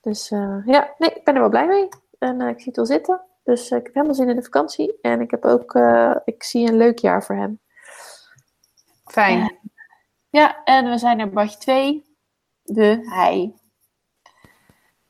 [0.00, 1.88] Dus eh, ja, nee, ik ben er wel blij mee.
[2.18, 3.20] En eh, ik zie het al zitten.
[3.44, 4.98] Dus eh, ik heb helemaal zin in de vakantie.
[5.00, 7.60] En ik heb ook, eh, ik zie een leuk jaar voor hem.
[9.22, 9.58] Fijn.
[10.30, 12.04] Ja, en we zijn naar badje 2.
[12.62, 13.54] De hij.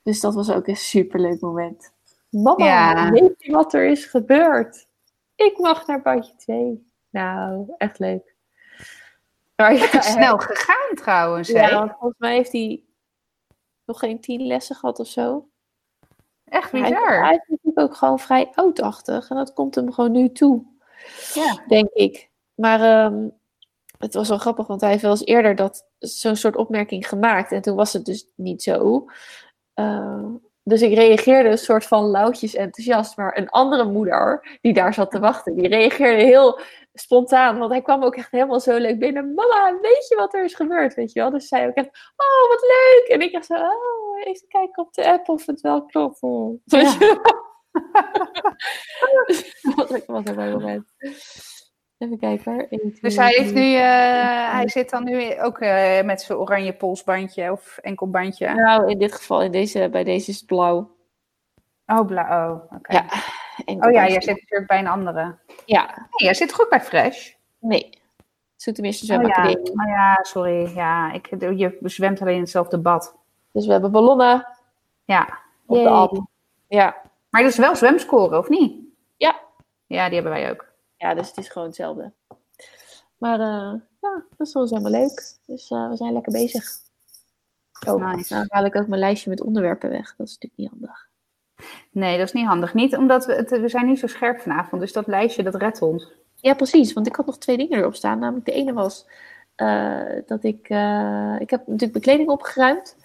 [0.03, 1.93] Dus dat was ook een superleuk moment.
[2.31, 3.11] Mama, Ja.
[3.11, 4.87] weet je wat er is gebeurd?
[5.35, 6.87] Ik mag naar badje 2.
[7.11, 8.35] Nou, echt leuk.
[9.57, 11.49] Maar Het is snel gegaan trouwens?
[11.49, 12.85] Ja, want volgens mij heeft hij
[13.85, 15.49] nog geen tien lessen gehad of zo.
[16.45, 17.25] Echt bizar.
[17.25, 19.29] hij is natuurlijk ook gewoon vrij oudachtig.
[19.31, 20.65] En dat komt hem gewoon nu toe,
[21.35, 21.63] Ja.
[21.69, 22.31] denk ik.
[22.55, 23.29] Maar ehm,
[23.99, 27.53] het was wel grappig, want hij heeft wel eens eerder dat, zo'n soort opmerking gemaakt.
[27.53, 29.07] En toen was het dus niet zo.
[29.75, 30.25] Ehm,
[30.63, 33.17] dus ik reageerde een soort van lauwtjes enthousiast.
[33.17, 36.61] Maar een andere moeder, die daar zat te wachten, die reageerde heel
[36.93, 37.59] spontaan.
[37.59, 39.35] Want hij kwam ook echt helemaal zo leuk binnen.
[39.35, 40.95] Mama, weet je wat er is gebeurd?
[40.95, 41.31] Weet je wel?
[41.31, 43.07] Dus zij ook echt, oh, wat leuk.
[43.09, 46.21] En ik echt zo, oh, even kijken op de app of het wel klopt.
[46.65, 47.45] Weet je wel?
[49.63, 50.93] Dat was ook wel mooi moment.
[51.99, 52.67] Even kijken hoor.
[52.71, 53.65] 1, 2, Dus hij heeft 3.
[53.65, 58.55] nu, eh, hij zit dan nu ook eh, met zijn oranje polsbandje of enkelbandje.
[58.55, 60.91] Nou, in dit geval, in deze, bij deze is het blauw.
[61.87, 62.53] Oh, blauw.
[62.55, 62.93] Oh, oké.
[62.93, 63.05] Ja.
[63.87, 65.39] Oh ja, jij zit natuurlijk bij een andere.
[65.65, 67.33] Ja, Nee, jij zit goed bij Fresh.
[67.59, 67.91] nee.
[68.57, 69.15] Zoetermeerse Oh ja.
[69.17, 69.71] Zwemacademie.
[69.71, 70.75] oh ja, sorry.
[70.75, 73.17] Ja, ik, je zwemt alleen in hetzelfde bad.
[73.53, 74.47] Dus we hebben ballonnen
[75.05, 75.39] Ja.
[75.67, 76.27] op de app.
[76.69, 76.97] Ja.
[77.31, 78.75] Maar dat is wel zwemscoren, of niet?
[79.17, 79.41] Ja.
[79.87, 80.66] Ja, die hebben wij ook.
[80.97, 82.13] Ja, dus het is gewoon hetzelfde.
[83.17, 85.35] Maar eh, ja, dat is wel helemaal leuk.
[85.47, 86.65] Dus eh, we zijn lekker bezig.
[87.87, 88.35] Oh, Nice.
[88.35, 90.15] nou haal ik ook mijn lijstje met onderwerpen weg.
[90.17, 91.09] Dat is natuurlijk niet handig.
[91.91, 92.75] Nee, dat is niet handig.
[92.75, 94.81] Niet omdat we, het, we zijn niet zo scherp vanavond.
[94.81, 96.13] Dus dat lijstje, dat redt ons.
[96.35, 96.93] Ja, precies.
[96.93, 98.19] Want ik had nog twee dingen erop staan.
[98.19, 99.07] Namelijk de ene was
[99.55, 100.69] eh, dat ik...
[101.39, 102.97] ik heb natuurlijk mijn kleding opgeruimd.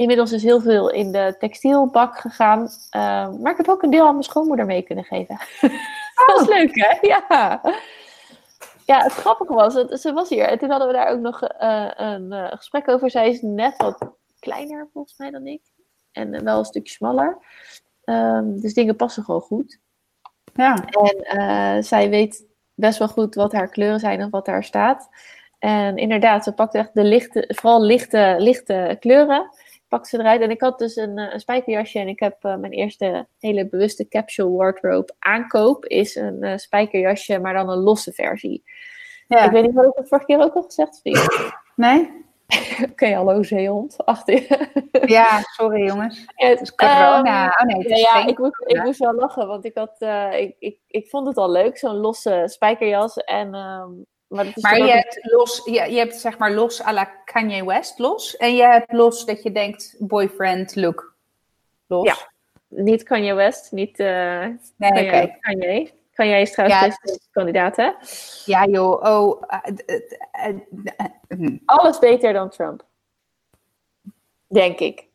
[0.00, 2.68] Inmiddels is heel veel in de textielbak gegaan.
[2.90, 5.38] eh, maar ik heb ook een deel aan mijn schoonmoeder mee kunnen geven.
[6.26, 6.98] dat is leuk, hè?
[7.00, 7.60] Ja.
[8.86, 10.44] Ja, het grappige was, dat ze was hier.
[10.44, 13.10] En toen hadden we daar ook nog eh, een eh, gesprek over.
[13.10, 15.62] Zij is net wat kleiner volgens mij dan ik.
[16.12, 17.38] En wel een stukje smaller.
[18.04, 19.78] Ehm, dus dingen passen gewoon goed.
[20.54, 20.84] Ja.
[20.84, 22.44] En zij weet
[22.74, 25.08] best wel goed wat haar kleuren zijn en wat daar staat.
[25.58, 29.50] En inderdaad, ze pakt echt de lichte, vooral lichte, lichte kleuren.
[29.90, 30.40] Pakt ze eruit.
[30.40, 31.98] En ik had dus een, eh, een spijkerjasje.
[31.98, 35.84] En ik heb eh, mijn eerste hele bewuste capsule wardrobe aankoop.
[35.86, 38.62] Is een eh, spijkerjasje, maar dan een losse versie.
[39.28, 39.44] ja.
[39.44, 40.90] Ik weet niet, had ik dat vorige keer ook al gezegd?
[40.90, 41.52] of niet?
[41.76, 42.10] Nee?
[42.90, 44.04] Oké, hallo zeehond.
[44.04, 44.68] Achter.
[45.06, 46.24] Ja, sorry jongens.
[46.34, 47.46] Het is corona.
[47.46, 49.96] oh nee, het Ja, is ja ik, moest, ik moest wel lachen, want ik, had,
[50.32, 53.16] ik, ik, ik vond het al leuk, zo'n losse spijkerjas.
[53.16, 53.90] En, ehm,
[54.30, 57.64] maar is je ook- hebt, los, je, je hebt zeg maar los à la Kanye
[57.64, 58.36] West los.
[58.36, 61.14] En je hebt los dat je denkt boyfriend look
[61.86, 62.06] los.
[62.06, 62.16] Ja.
[62.68, 65.36] niet Kanye West, niet eh Nee, Kanye.
[65.40, 65.90] Kanye.
[66.12, 67.90] Kanye is trouwens Ja, kandidaat, hè?
[68.44, 69.42] Ja joh, oh.
[69.46, 70.00] eh,
[70.30, 70.54] eh,
[71.28, 71.56] hm.
[71.64, 72.84] Alles beter dan Trump.
[74.46, 75.08] Denk ik.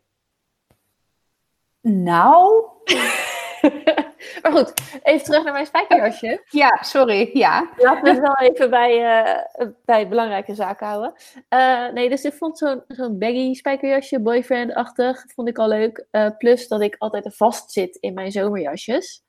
[1.81, 2.63] Nou?
[4.41, 4.73] maar goed,
[5.03, 6.43] even terug naar mijn spijkerjasje.
[6.49, 7.69] Ja, sorry, ja.
[7.77, 11.13] Laten we het wel even bij, eh, bij belangrijke zaken houden.
[11.49, 16.05] Eh, nee, dus ik vond zo'n zo'n baggy spijkerjasje, boyfriend-achtig, vond ik al leuk.
[16.11, 19.23] Eh, plus dat ik altijd vast zit in mijn zomerjasjes.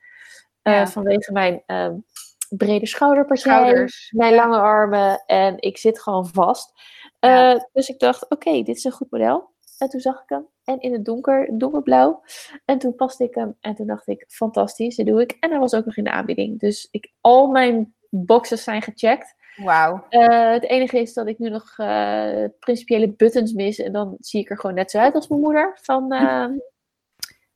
[0.62, 0.86] Ja.
[0.86, 1.94] Vanwege mijn ehm,
[2.48, 4.12] brede schouderpartij, Schouders.
[4.16, 6.72] mijn lange armen en ik zit gewoon vast.
[7.20, 7.68] Ja.
[7.72, 9.54] Dus ik dacht, oké, dit is een goed model.
[9.78, 10.46] En toen zag ik hem.
[10.64, 12.22] En in het donker, donkerblauw.
[12.64, 13.56] En toen paste ik hem.
[13.60, 15.36] En toen dacht ik, fantastisch, dit doe ik.
[15.40, 16.60] En hij was ook nog in de aanbieding.
[16.60, 19.34] Dus ik, al mijn boxes zijn gecheckt.
[19.56, 20.06] Wauw.
[20.08, 23.78] Eh, het enige is dat ik nu nog eh, principiële buttons mis.
[23.78, 25.78] En dan zie ik er gewoon net zo uit als mijn moeder.
[25.82, 26.46] Van eh,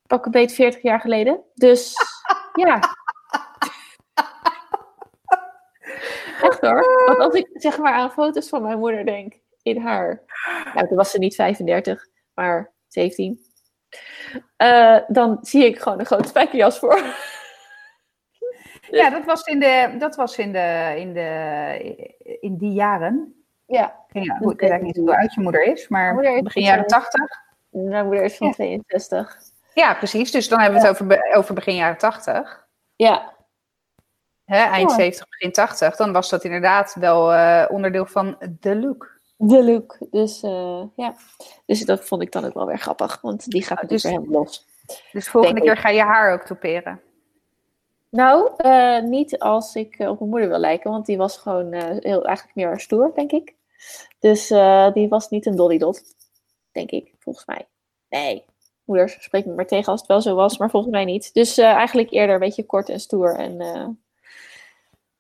[0.07, 1.41] pak een beet 40 jaar geleden.
[1.55, 1.95] Dus
[2.65, 2.81] ja.
[6.43, 7.05] Echt hoor.
[7.07, 9.39] Want als ik zeg maar aan foto's van mijn moeder denk.
[9.63, 10.23] In haar.
[10.75, 12.07] Nou, toen was ze niet 35,
[12.41, 13.41] maar 17.
[14.57, 17.03] eh, dan zie ik gewoon een grote spijkerjas voor.
[18.91, 23.45] Ja, dat was in de, dat was in de, in de, in die jaren.
[23.67, 26.71] Ja, Ja, goed, ik weet niet hoe oud je moeder is, maar Moeder begin dus,
[26.71, 27.21] jaren eh, 80.
[27.71, 28.53] mijn moeder is van Ja.
[28.53, 29.39] 62.
[29.75, 30.31] Ja, precies.
[30.31, 32.67] Dus dan hebben we het over, over begin jaren 80.
[32.97, 33.33] Ja,
[34.45, 34.97] eind Ja.
[34.97, 35.97] 70, begin 80.
[35.97, 39.20] Dan was dat inderdaad wel eh, onderdeel van de look.
[39.41, 39.99] De look.
[40.11, 41.15] Dus eh, ja,
[41.67, 44.41] dus dat vond ik dan ook wel weer grappig, want die gaat dus- dus helemaal
[44.41, 44.67] los.
[45.13, 47.01] Dus de volgende keer ga je haar ook toperen.
[48.09, 51.73] Nou, eh, niet als ik eh, op mijn moeder wil lijken, want die was gewoon
[51.75, 53.55] heel, eigenlijk meer stoer, denk ik.
[54.19, 54.49] Dus
[54.93, 56.03] die was niet een dolly dot,
[56.73, 57.67] denk ik, volgens mij.
[58.09, 58.45] Nee,
[58.85, 61.35] moeders, spreek me maar tegen als het wel zo was, maar volgens mij niet.
[61.35, 63.37] Dus eigenlijk eerder een beetje kort en stoer.
[63.37, 63.59] En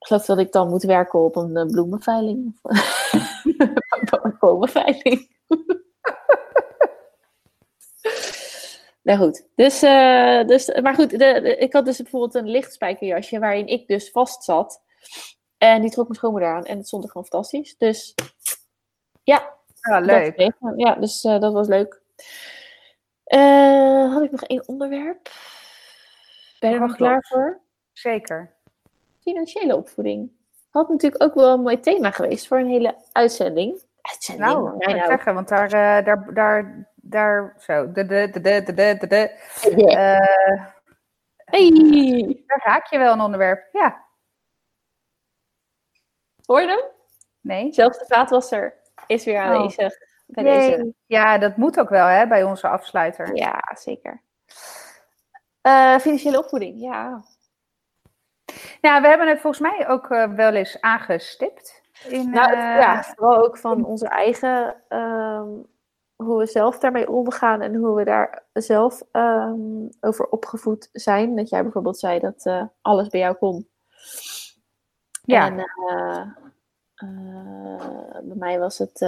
[0.01, 2.59] ik geloof dat ik dan moet werken op een eh, bloemenveiling.
[4.22, 5.28] Een bomenveiling.
[9.03, 12.72] Nou goed, dus, eh, dus maar goed, de, de- ik had dus bijvoorbeeld een licht
[12.72, 14.82] spijkerjasje waarin ik dus vast zat.
[15.59, 17.76] En die trok mijn schoonmoeder aan en het stond er gewoon fantastisch.
[17.78, 18.14] Dus
[19.22, 20.53] ja, Ja, dat leuk.
[20.76, 22.03] ja dus eh, dat was leuk.
[24.12, 25.30] Had ik nog één onderwerp?
[26.59, 27.61] Ben je er nog klaar voor?
[27.92, 28.59] Zeker
[29.21, 30.31] financiële opvoeding.
[30.71, 33.83] Had natuurlijk ook wel een mooi thema geweest voor een hele uitzending.
[34.01, 35.07] Uitzending, nou, ik nou.
[35.07, 39.29] zeggen, want daar, eh, daar, daar, daar, zo, de, de, de, de, de, de, de.
[39.87, 40.66] Eh,
[41.45, 42.43] hey.
[42.47, 44.05] Daar raak je wel een onderwerp, ja.
[46.45, 46.85] Hoor je hem?
[47.41, 47.73] Nee.
[47.73, 48.75] Zelfs de vaatwasser
[49.07, 49.41] is weer oh.
[49.43, 49.93] aanwezig.
[50.27, 50.71] Bij nee.
[50.71, 50.95] deze.
[51.07, 53.37] Ja, dat moet ook wel hè, bij onze afsluiter.
[53.37, 54.23] Ja, zeker.
[55.61, 57.25] Eh, financiële opvoeding, ja.
[58.80, 61.82] Ja, we hebben het volgens mij ook eh, wel eens aangestipt.
[62.09, 65.48] In, Nou, eh, ja, vooral ook van onze eigen, ehm,
[66.16, 71.36] hoe we zelf daarmee omgaan en hoe we daar zelf ehm, over opgevoed zijn.
[71.36, 73.68] Dat jij bijvoorbeeld zei dat eh, alles bij jou kon.
[75.22, 75.46] Ja.
[75.46, 75.55] En
[78.22, 78.98] bij mij was het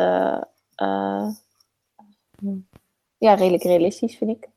[3.18, 4.48] ja, redelijk realistisch, vind ik.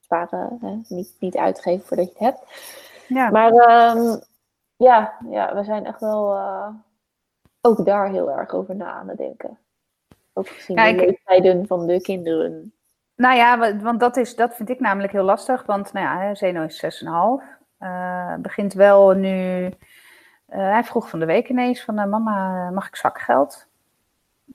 [0.00, 0.94] Sparen, hè?
[0.94, 2.44] Niet, niet uitgeven voordat je het hebt.
[3.14, 3.30] Ja.
[3.30, 4.16] Maar ehm,
[4.76, 6.68] ja, ja, we zijn echt wel eh,
[7.60, 9.58] ook daar heel erg over na aan het denken.
[10.32, 10.98] Ook gezien Kijk.
[10.98, 12.72] de leeftijden van de kinderen.
[13.16, 15.66] Nou ja, wa- want dat, is, dat vind ik namelijk heel lastig.
[15.66, 16.84] Want nou ja, Zeno is
[17.44, 17.60] 6,5.
[17.78, 19.64] Eh begint wel nu...
[20.46, 21.94] eh, hij vroeg van de week ineens van...
[21.94, 23.66] mama, mag ik zakgeld?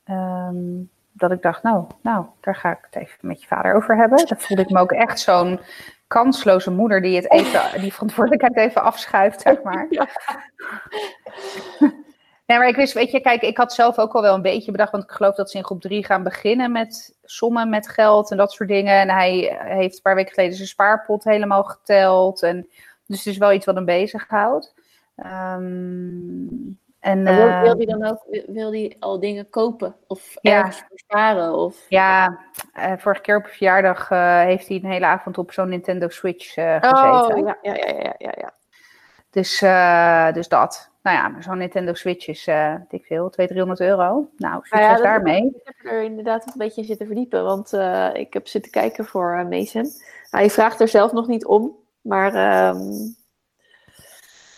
[0.03, 0.81] Ehm,
[1.17, 4.25] dat ik dacht, nou, nou, daar ga ik het even met je vader over hebben.
[4.25, 5.59] Dat voelde ik me ook echt zo'n
[6.07, 7.01] kansloze moeder...
[7.01, 9.87] die, het even, die verantwoordelijkheid even afschuift, zeg maar.
[9.97, 10.07] Ja.
[12.47, 14.71] Nee, maar ik wist, weet je, kijk, ik had zelf ook al wel een beetje
[14.71, 18.31] bedacht, want ik geloof dat ze in groep 3 gaan beginnen met sommen met geld
[18.31, 18.99] en dat soort dingen.
[18.99, 22.43] En hij heeft een paar weken geleden zijn spaarpot helemaal geteld.
[22.43, 22.67] En,
[23.05, 24.73] dus het is wel iets wat hem bezighoudt.
[25.25, 30.57] Um, en, wil, wil hij ehm, dan ook wil hij al dingen kopen of ja.
[30.57, 31.53] ergens sparen?
[31.53, 31.85] Of...
[31.89, 32.39] Ja,
[32.77, 36.57] uh, vorige keer op verjaardag uh, heeft hij een hele avond op zo'n Nintendo Switch
[36.57, 37.35] uh, gezeten.
[37.35, 38.33] Oh, ja, ja, ja, ja, ja.
[38.37, 38.53] ja.
[39.29, 39.59] Dus,
[40.33, 40.89] dus dat.
[41.01, 42.43] Nou ja, zo'n Nintendo Switch is,
[42.87, 44.29] dik veel, 200, 300 euro.
[44.37, 45.45] Nou, succes nou ja, daarmee.
[45.45, 47.73] Ik heb er inderdaad een beetje zitten verdiepen, want
[48.13, 49.85] ik heb zitten kijken voor Mason.
[50.29, 53.15] Hij vraagt er zelf nog niet om, maar um,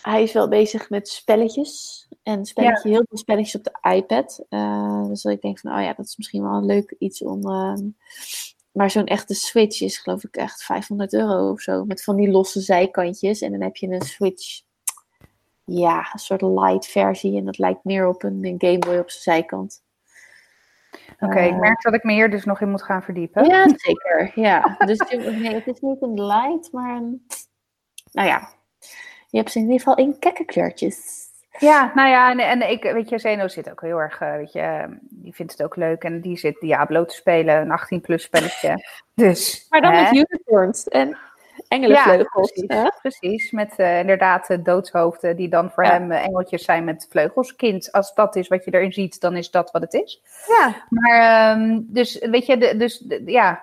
[0.10, 2.07] hij is wel bezig met spelletjes.
[2.24, 4.45] En spelletje, heel veel spelletjes op de iPad.
[4.49, 7.24] Uh, dus dat ik denk van, oh ja, dat is misschien wel een leuk iets
[7.24, 7.47] om...
[7.47, 7.74] Uh,
[8.72, 11.86] maar zo'n echte Switch is geloof ik echt 500 euro of zo.
[11.86, 13.41] Met van die losse zijkantjes.
[13.41, 14.62] En dan heb je een Switch,
[15.66, 17.38] ja, een soort light versie.
[17.38, 19.84] En dat lijkt meer op een, Game Boy op zijn zijkant.
[21.20, 23.45] Oké, ik eh, merk dat ik me hier dus nog in moet gaan verdiepen.
[23.45, 24.32] Ja, zeker.
[24.36, 24.76] Ja.
[24.86, 27.26] dus nee, het is niet een light, maar een...
[28.12, 28.49] Nou ja,
[29.30, 31.28] je hebt ze in ieder geval in kleurtjes.
[31.60, 34.52] Ja, nou ja, en, en ik, weet je, Zeno zit ook heel erg, uh, weet
[34.52, 38.76] je, die vindt het ook leuk en die zit Diablo te spelen, een 18-plus spelletje.
[39.14, 40.02] Dus, maar dan hè?
[40.02, 41.18] met unicorns en
[41.70, 42.51] engelenvleugels.
[42.53, 47.07] Ja, precies, precies, met uh, inderdaad doodshoofden die dan voor hem uh, engeltjes zijn met
[47.09, 47.55] vleugels.
[47.55, 50.22] Kind, als dat is wat je erin ziet, dan is dat wat het is.
[50.47, 50.76] Ja.
[50.89, 53.61] Maar, um, dus weet je, de, dus de, ja,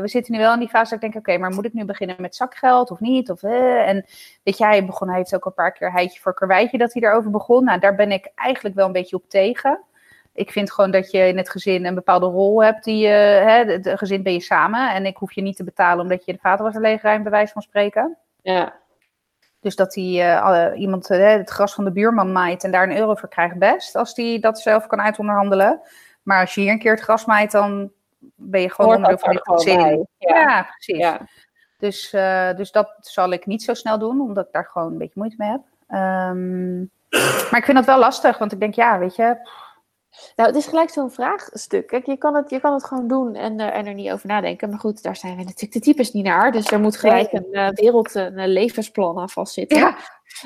[0.00, 1.84] we zitten nu wel in die fase dat ik denk, oké, maar moet ik nu
[1.84, 3.30] beginnen met zakgeld of niet?
[3.30, 4.04] Of, en
[4.42, 7.02] weet je, hij, begon, hij heeft ook een paar keer heitje voor karweitje dat hij
[7.02, 7.64] erover begon.
[7.64, 9.80] Nou, daar ben ik eigenlijk wel een beetje op tegen.
[10.34, 12.84] Ik vind gewoon dat je in het gezin een bepaalde rol hebt.
[12.84, 14.94] Die, hè, het gezin ben je samen.
[14.94, 17.52] En ik hoef je niet te betalen omdat je de vader was leegruim, bij wijze
[17.52, 18.16] van spreken.
[18.42, 18.74] Ja.
[19.60, 22.96] Dus dat die, uh, iemand uh, het gras van de buurman maait en daar een
[22.96, 23.96] euro voor krijgt, best.
[23.96, 25.80] Als die dat zelf kan uitonderhandelen.
[26.22, 27.92] Maar als je hier een keer het gras maait, dan
[28.34, 30.06] ben je gewoon onderdeel van je gezin.
[30.18, 30.38] Ja.
[30.38, 30.62] ja.
[30.62, 30.96] precies.
[30.96, 31.20] Ja.
[31.78, 32.10] Dus,
[32.56, 35.36] dus dat zal ik niet zo snel doen, omdat ik daar gewoon een beetje moeite
[35.38, 35.62] mee heb.
[35.88, 36.90] Um,
[37.50, 39.48] maar ik vind dat wel lastig, want ik denk, ja, weet je,
[40.36, 41.86] nou, het is gelijk zo'n vraagstuk.
[41.86, 44.28] Kijk, je kan, het, je kan het gewoon doen en, uh, en er niet over
[44.28, 44.70] nadenken.
[44.70, 46.52] Maar goed, daar zijn we natuurlijk de types niet naar.
[46.52, 49.78] Dus er moet gelijk een uh, wereld, een levensplan aan vastzitten.
[49.78, 49.96] Ja,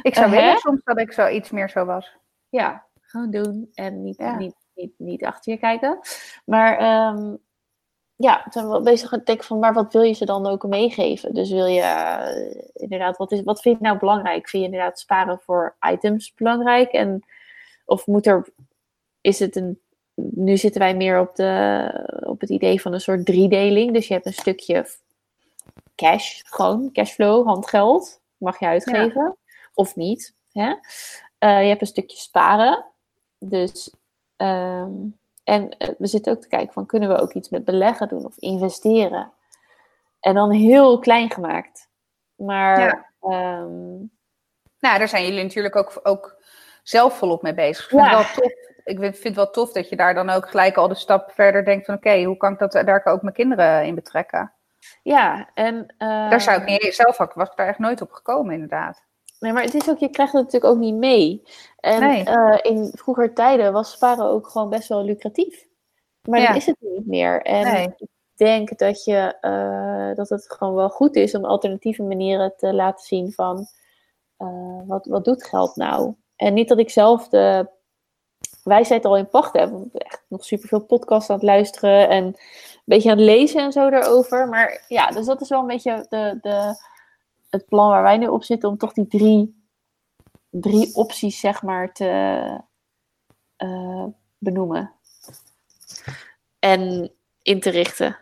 [0.02, 2.16] ik zou uh, willen soms dat ik zo iets meer zo was.
[2.48, 5.98] Ja, gewoon doen en niet, niet, niet, niet achter je kijken.
[6.44, 7.38] Maar um,
[8.16, 10.62] ja, we zijn wel bezig met denken van, maar wat wil je ze dan ook
[10.62, 11.34] meegeven?
[11.34, 14.48] Dus wil je inderdaad, wat, is, wat vind je nou belangrijk?
[14.48, 16.92] Vind je inderdaad sparen voor items belangrijk?
[16.92, 17.24] En,
[17.84, 18.46] of moet er
[19.28, 19.80] is het een.
[20.14, 21.90] Nu zitten wij meer op, de,
[22.26, 23.92] op het idee van een soort driedeling.
[23.92, 24.86] Dus je hebt een stukje
[25.94, 29.36] cash, gewoon cashflow, handgeld, mag je uitgeven.
[29.74, 30.34] Of niet.
[30.52, 30.68] Hè?
[30.68, 32.84] Uh, je hebt een stukje sparen.
[33.38, 33.94] Dus,
[34.36, 38.08] um, en uh, we zitten ook te kijken van kunnen we ook iets met beleggen
[38.08, 39.32] doen of investeren.
[40.20, 41.88] En dan heel klein gemaakt.
[42.34, 42.80] Maar.
[42.80, 43.06] Ja.
[43.60, 44.10] Um,
[44.80, 46.37] nou, daar zijn jullie natuurlijk ook, ook
[46.88, 47.84] zelf volop mee bezig.
[47.84, 48.10] Ik vind ja.
[48.10, 48.52] wel tof
[48.88, 51.64] ik vind het wel tof dat je daar dan ook gelijk al de stap verder
[51.64, 54.52] denkt van oké, hoe kan ik dat, daar ook mijn kinderen in betrekken?
[55.02, 55.74] Ja, en...
[55.98, 59.06] Uh, daar zou ik niet, zelf ook, was ik daar echt nooit op gekomen inderdaad.
[59.40, 61.42] Nee, maar het is ook, je krijgt het natuurlijk ook niet mee.
[61.76, 62.26] En nee.
[62.26, 65.66] uh, in vroeger tijden was sparen ook gewoon best wel lucratief.
[66.22, 66.46] Maar ja.
[66.46, 67.42] dat is het niet meer.
[67.42, 67.94] En nee.
[67.96, 72.74] ik denk dat, je, uh, dat het gewoon wel goed is om alternatieve manieren te
[72.74, 73.66] laten zien van
[74.86, 76.14] wat, wat doet geld nou?
[76.38, 77.68] En niet dat ik zelf de
[78.62, 79.90] wijsheid al in pacht hebben.
[79.92, 82.36] Echt nog superveel podcasts aan het luisteren en een
[82.84, 84.48] beetje aan het lezen en zo daarover.
[84.48, 86.74] Maar ja, dus dat is wel een beetje de, de,
[87.50, 89.64] het plan waar wij nu op zitten om toch die drie,
[90.50, 92.44] drie opties, zeg maar, te
[93.58, 94.04] uh,
[94.38, 94.92] benoemen.
[96.58, 97.12] En
[97.42, 98.18] in te richten.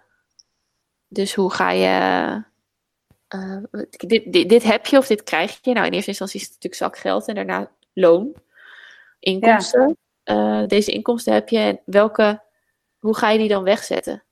[1.08, 2.44] Dus hoe ga je.
[3.34, 3.62] Uh,
[3.98, 5.72] dit, dit, dit, heb je of dit krijg je.
[5.72, 8.34] Nou, in eerste instantie is het natuurlijk zakgeld en daarna loon,
[9.18, 9.96] inkomsten.
[10.22, 10.60] Ja.
[10.60, 12.42] Uh, deze inkomsten heb je en welke,
[12.98, 14.22] hoe ga je die dan wegzetten?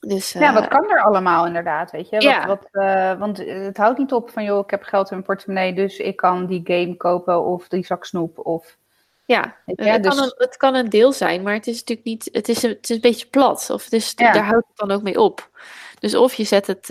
[0.00, 2.14] Dus, uh, ja, wat kan er allemaal inderdaad, weet je?
[2.14, 2.46] Wat, ja.
[2.46, 5.74] wat, uh, want het houdt niet op van, joh, ik heb geld in mijn portemonnee,
[5.74, 8.76] dus ik kan die game kopen of die zak snoep of...
[9.24, 10.14] Ja, het, dus...
[10.14, 12.70] kan een, het kan een deel zijn, maar het is natuurlijk niet, het is een,
[12.70, 13.70] het is een beetje plat.
[13.70, 14.32] Of dus ja.
[14.32, 15.50] daar houdt het dan ook mee op.
[15.98, 16.86] Dus of je zet het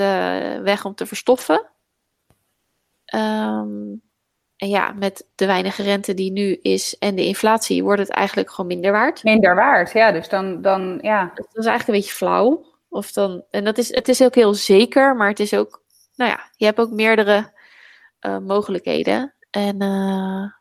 [0.63, 1.65] weg om te verstoffen.
[3.15, 4.01] Um,
[4.57, 8.49] en ja, met de weinige rente die nu is en de inflatie, wordt het eigenlijk
[8.49, 9.23] gewoon minder waard.
[9.23, 10.11] Minder waard, ja.
[10.11, 11.31] Dus dan, dan ja.
[11.35, 12.65] Dat is eigenlijk een beetje flauw.
[12.89, 15.83] Of dan, en dat is, het is ook heel zeker, maar het is ook,
[16.15, 17.51] nou ja, je hebt ook meerdere
[18.21, 19.33] uh, mogelijkheden.
[19.49, 20.51] En uh,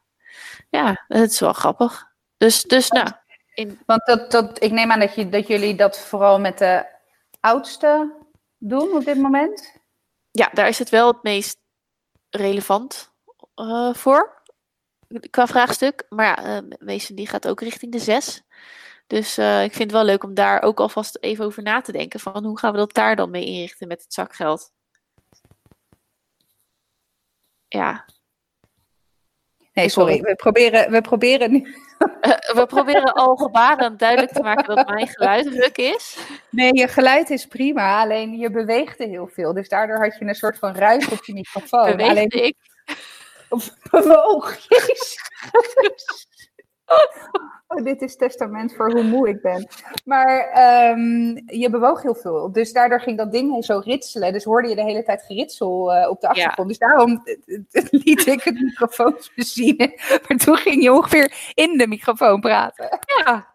[0.71, 2.07] Ja, het is wel grappig.
[2.37, 3.09] Dus, dus nou.
[3.55, 3.81] In...
[3.87, 6.87] Want dat, dat, ik neem aan dat, je, dat jullie dat vooral met de
[7.41, 8.15] oudste
[8.59, 9.81] doen op dit moment?
[10.31, 11.59] Ja, daar is het wel het meest
[12.31, 13.15] relevant
[13.57, 14.43] uh, voor.
[15.31, 16.07] Qua vraagstuk.
[16.09, 18.43] Maar ja, uh, meeste die gaat ook richting de zes.
[19.07, 21.93] Dus uh, ik vind het wel leuk om daar ook alvast even over na te
[21.93, 22.21] denken.
[22.21, 24.73] Van hoe gaan we dat daar dan mee inrichten met het zakgeld?
[27.69, 28.05] Ja.
[29.73, 30.21] Nee, sorry.
[30.21, 31.61] We proberen, we proberen nu.
[32.59, 36.19] we proberen al gebaren duidelijk te maken dat mijn geluid ruk is.
[36.51, 38.01] Nee, je geluid is prima.
[38.01, 39.53] Alleen je beweegde heel veel.
[39.53, 41.91] Dus daardoor had je een soort van ruis op je microfoon.
[41.91, 42.31] Beweegde alleen...
[42.31, 42.57] ik?
[43.49, 44.57] Of bewoog.
[47.69, 49.69] Oh, dit is testament voor hoe moe ik ben.
[50.05, 50.39] Maar
[50.91, 52.53] um, je bewoog heel veel.
[52.53, 54.33] Dus daardoor ging dat ding zo ritselen.
[54.33, 56.57] Dus hoorde je de hele tijd geritsel uh, op de achtergrond.
[56.57, 56.65] Ja.
[56.65, 57.23] Dus daarom
[58.05, 59.77] liet ik het microfoon bezien.
[60.29, 62.99] Maar toen ging je ongeveer in de microfoon praten.
[63.25, 63.55] Ja.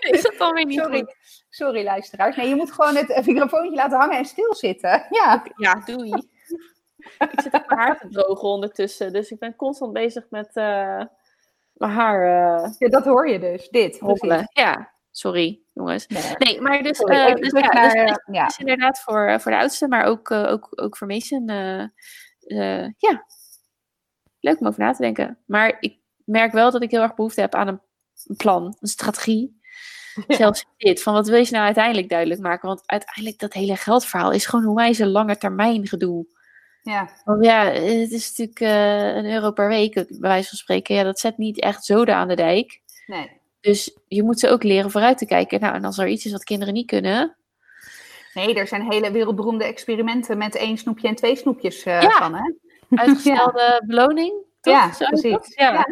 [0.00, 0.98] is dat dan weer niet Sorry.
[0.98, 1.16] goed?
[1.48, 2.36] Sorry, luisteraars.
[2.36, 5.06] Nee, je moet gewoon het microfoontje laten hangen en stilzitten.
[5.10, 6.32] Ja, ja doei.
[7.18, 9.12] Ik zit op mijn haar te drogen ondertussen.
[9.12, 10.50] Dus ik ben constant bezig met...
[10.54, 11.02] Uh
[11.74, 12.22] mijn haar.
[12.22, 13.68] Uh, ja, dat hoor je dus.
[13.68, 13.98] Dit.
[13.98, 14.50] Hobbelen.
[14.52, 16.06] Ja, sorry jongens.
[16.06, 18.44] Nee, nee maar dus, uh, dus, ja, naar, dus, ja.
[18.46, 21.46] dus, inderdaad voor, voor de oudste, maar ook, ook, ook voor Mason.
[22.96, 23.24] ja,
[24.40, 25.38] leuk om over na te denken.
[25.46, 27.80] Maar ik merk wel dat ik heel erg behoefte heb aan een,
[28.24, 29.62] een plan, een strategie.
[30.26, 30.36] Ja.
[30.36, 32.68] Zelfs dit, van wat wil je nou uiteindelijk duidelijk maken?
[32.68, 36.26] Want uiteindelijk dat hele geldverhaal is gewoon hoe wij een lange termijn gedoe.
[36.84, 37.08] Ja.
[37.24, 40.94] Want ja, het is natuurlijk uh, een euro per week, bij wijze van spreken.
[40.94, 42.80] Ja, dat zet niet echt zoden aan de dijk.
[43.06, 43.30] Nee.
[43.60, 45.60] Dus je moet ze ook leren vooruit te kijken.
[45.60, 47.36] Nou, en als er iets is wat kinderen niet kunnen.
[48.34, 52.10] Nee, er zijn hele wereldberoemde experimenten met één snoepje en twee snoepjes uh, ja.
[52.10, 52.52] van, hè?
[53.02, 53.82] Uitgestelde ja.
[53.86, 54.34] beloning.
[54.60, 54.74] Toch?
[54.74, 55.54] Ja, Zo precies.
[55.54, 55.72] Ja.
[55.72, 55.86] Ja.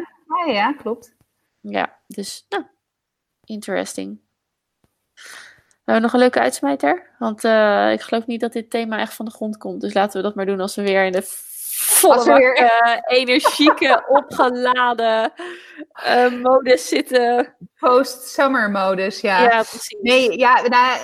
[0.45, 1.15] Ja, ja, klopt.
[1.59, 2.63] Ja, dus, nou,
[3.43, 4.19] interesting.
[5.85, 7.15] We hebben nog een leuke uitsmijter.
[7.19, 9.81] Want uh, ik geloof niet dat dit thema echt van de grond komt.
[9.81, 12.61] Dus laten we dat maar doen als we weer in de volle weer...
[12.61, 15.33] uh, energieke, opgeladen
[16.05, 17.55] uh, modus zitten.
[17.79, 19.43] Post-summer modus, ja.
[19.43, 19.97] Ja, precies.
[20.01, 20.99] Nee, ja, nou,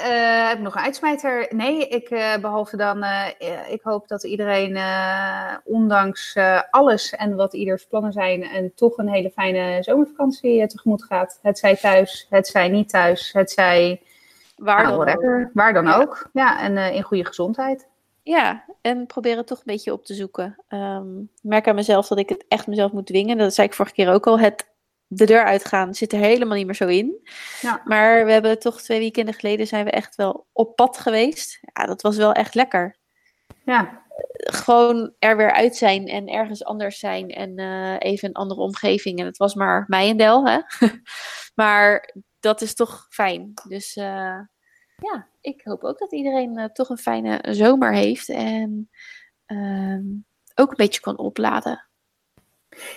[0.48, 1.48] heb ik nog een uitsmijter?
[1.50, 2.10] Nee, ik,
[2.42, 3.06] behalve dan,
[3.70, 4.80] ik hoop dat iedereen,
[5.64, 6.38] ondanks
[6.70, 11.40] alles en wat ieders plannen zijn, en toch een hele fijne zomervakantie tegemoet gaat.
[11.42, 14.02] Het zij thuis, het zij niet thuis, het zij...
[14.60, 15.49] Waar nou, dan ook.
[15.53, 15.97] Waar dan ja.
[15.97, 16.30] ook.
[16.34, 17.88] Ja, en uh, in goede gezondheid.
[18.24, 20.57] Ja, en probeer het toch een beetje op te zoeken.
[20.70, 23.38] Um, ik merk aan mezelf dat ik het echt mezelf moet dwingen.
[23.38, 24.39] Dat zei ik vorige keer ook al.
[24.39, 24.68] Het
[25.12, 27.28] de deur uitgaan zit er helemaal niet meer zo in.
[27.62, 27.82] Ja.
[27.86, 31.60] Maar we hebben toch twee weekenden geleden zijn we echt wel op pad geweest.
[31.74, 32.95] Ja, dat was wel echt lekker.
[33.64, 34.03] Ja.
[34.36, 39.20] Gewoon er weer uit zijn en ergens anders zijn en uh, even een andere omgeving.
[39.20, 40.60] En het was maar Meijendel, hè.
[41.62, 43.54] maar dat is toch fijn.
[43.68, 44.40] Dus uh,
[44.98, 48.30] ja, ik hoop ook dat iedereen uh, toch een fijne zomer heeft.
[48.30, 48.90] En
[49.48, 50.00] uh,
[50.56, 51.90] ook een beetje kan opladen.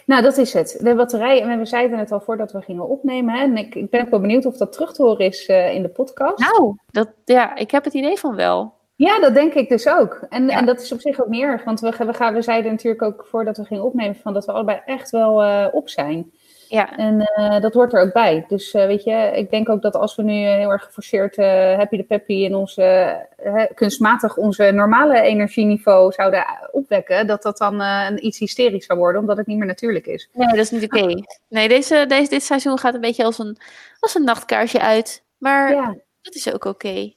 [0.06, 0.78] Nou, dat is het.
[0.82, 3.34] De batterij, en we zeiden het al voordat we gingen opnemen.
[3.34, 3.42] Hè?
[3.42, 5.82] En ik, ik ben ook wel benieuwd of dat terug te horen is uh, in
[5.82, 6.38] de podcast.
[6.38, 8.80] Nou, dat, ja, ik heb het idee van wel.
[8.94, 10.26] Ja, dat denk ik dus ook.
[10.28, 10.58] En, ja.
[10.58, 11.64] en dat is op zich ook erg.
[11.64, 14.52] Want we, we, gaan, we zeiden natuurlijk ook voordat we gingen opnemen van dat we
[14.52, 16.32] allebei echt wel uh, op zijn.
[16.72, 16.96] Ja.
[16.96, 18.44] En uh, dat hoort er ook bij.
[18.48, 21.76] Dus uh, weet je, ik denk ook dat als we nu heel erg geforceerd uh,
[21.76, 23.16] happy de peppy in onze
[23.74, 29.36] kunstmatig onze normale energieniveau zouden opwekken, dat dat dan een iets hysterisch zou worden, omdat
[29.36, 30.28] het niet meer natuurlijk is.
[30.32, 30.98] Nee, dat is niet oké.
[30.98, 31.24] Okay.
[31.48, 33.56] Nee, deze, deze, dit seizoen gaat een beetje als een,
[34.00, 35.24] als een nachtkaarsje uit.
[35.38, 35.96] Maar ja.
[36.22, 36.68] dat is ook oké.
[36.68, 37.16] Okay.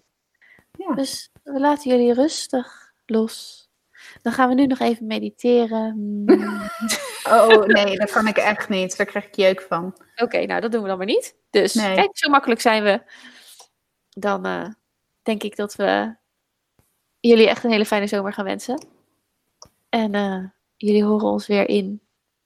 [0.71, 0.95] Ja.
[0.95, 3.64] Dus we laten jullie rustig los.
[4.25, 5.93] Dan gaan we nu nog even mediteren.
[7.29, 8.97] Oh nee, dat kan ik echt niet.
[8.97, 9.85] Daar krijg ik jeuk van.
[9.85, 11.35] Oké, okay, nou dat doen we dan maar niet.
[11.49, 11.95] Dus nee.
[11.95, 13.01] kijk, zo makkelijk zijn we.
[14.09, 14.67] Dan uh,
[15.21, 16.15] denk ik dat we
[17.19, 18.87] jullie echt een hele fijne zomer gaan wensen.
[19.89, 20.43] En uh,
[20.75, 22.01] jullie horen ons weer in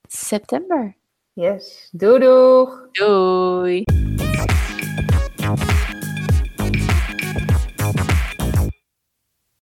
[0.08, 0.98] september.
[1.34, 1.90] Yes.
[1.92, 2.88] Doei doeg.
[2.92, 3.84] Doei.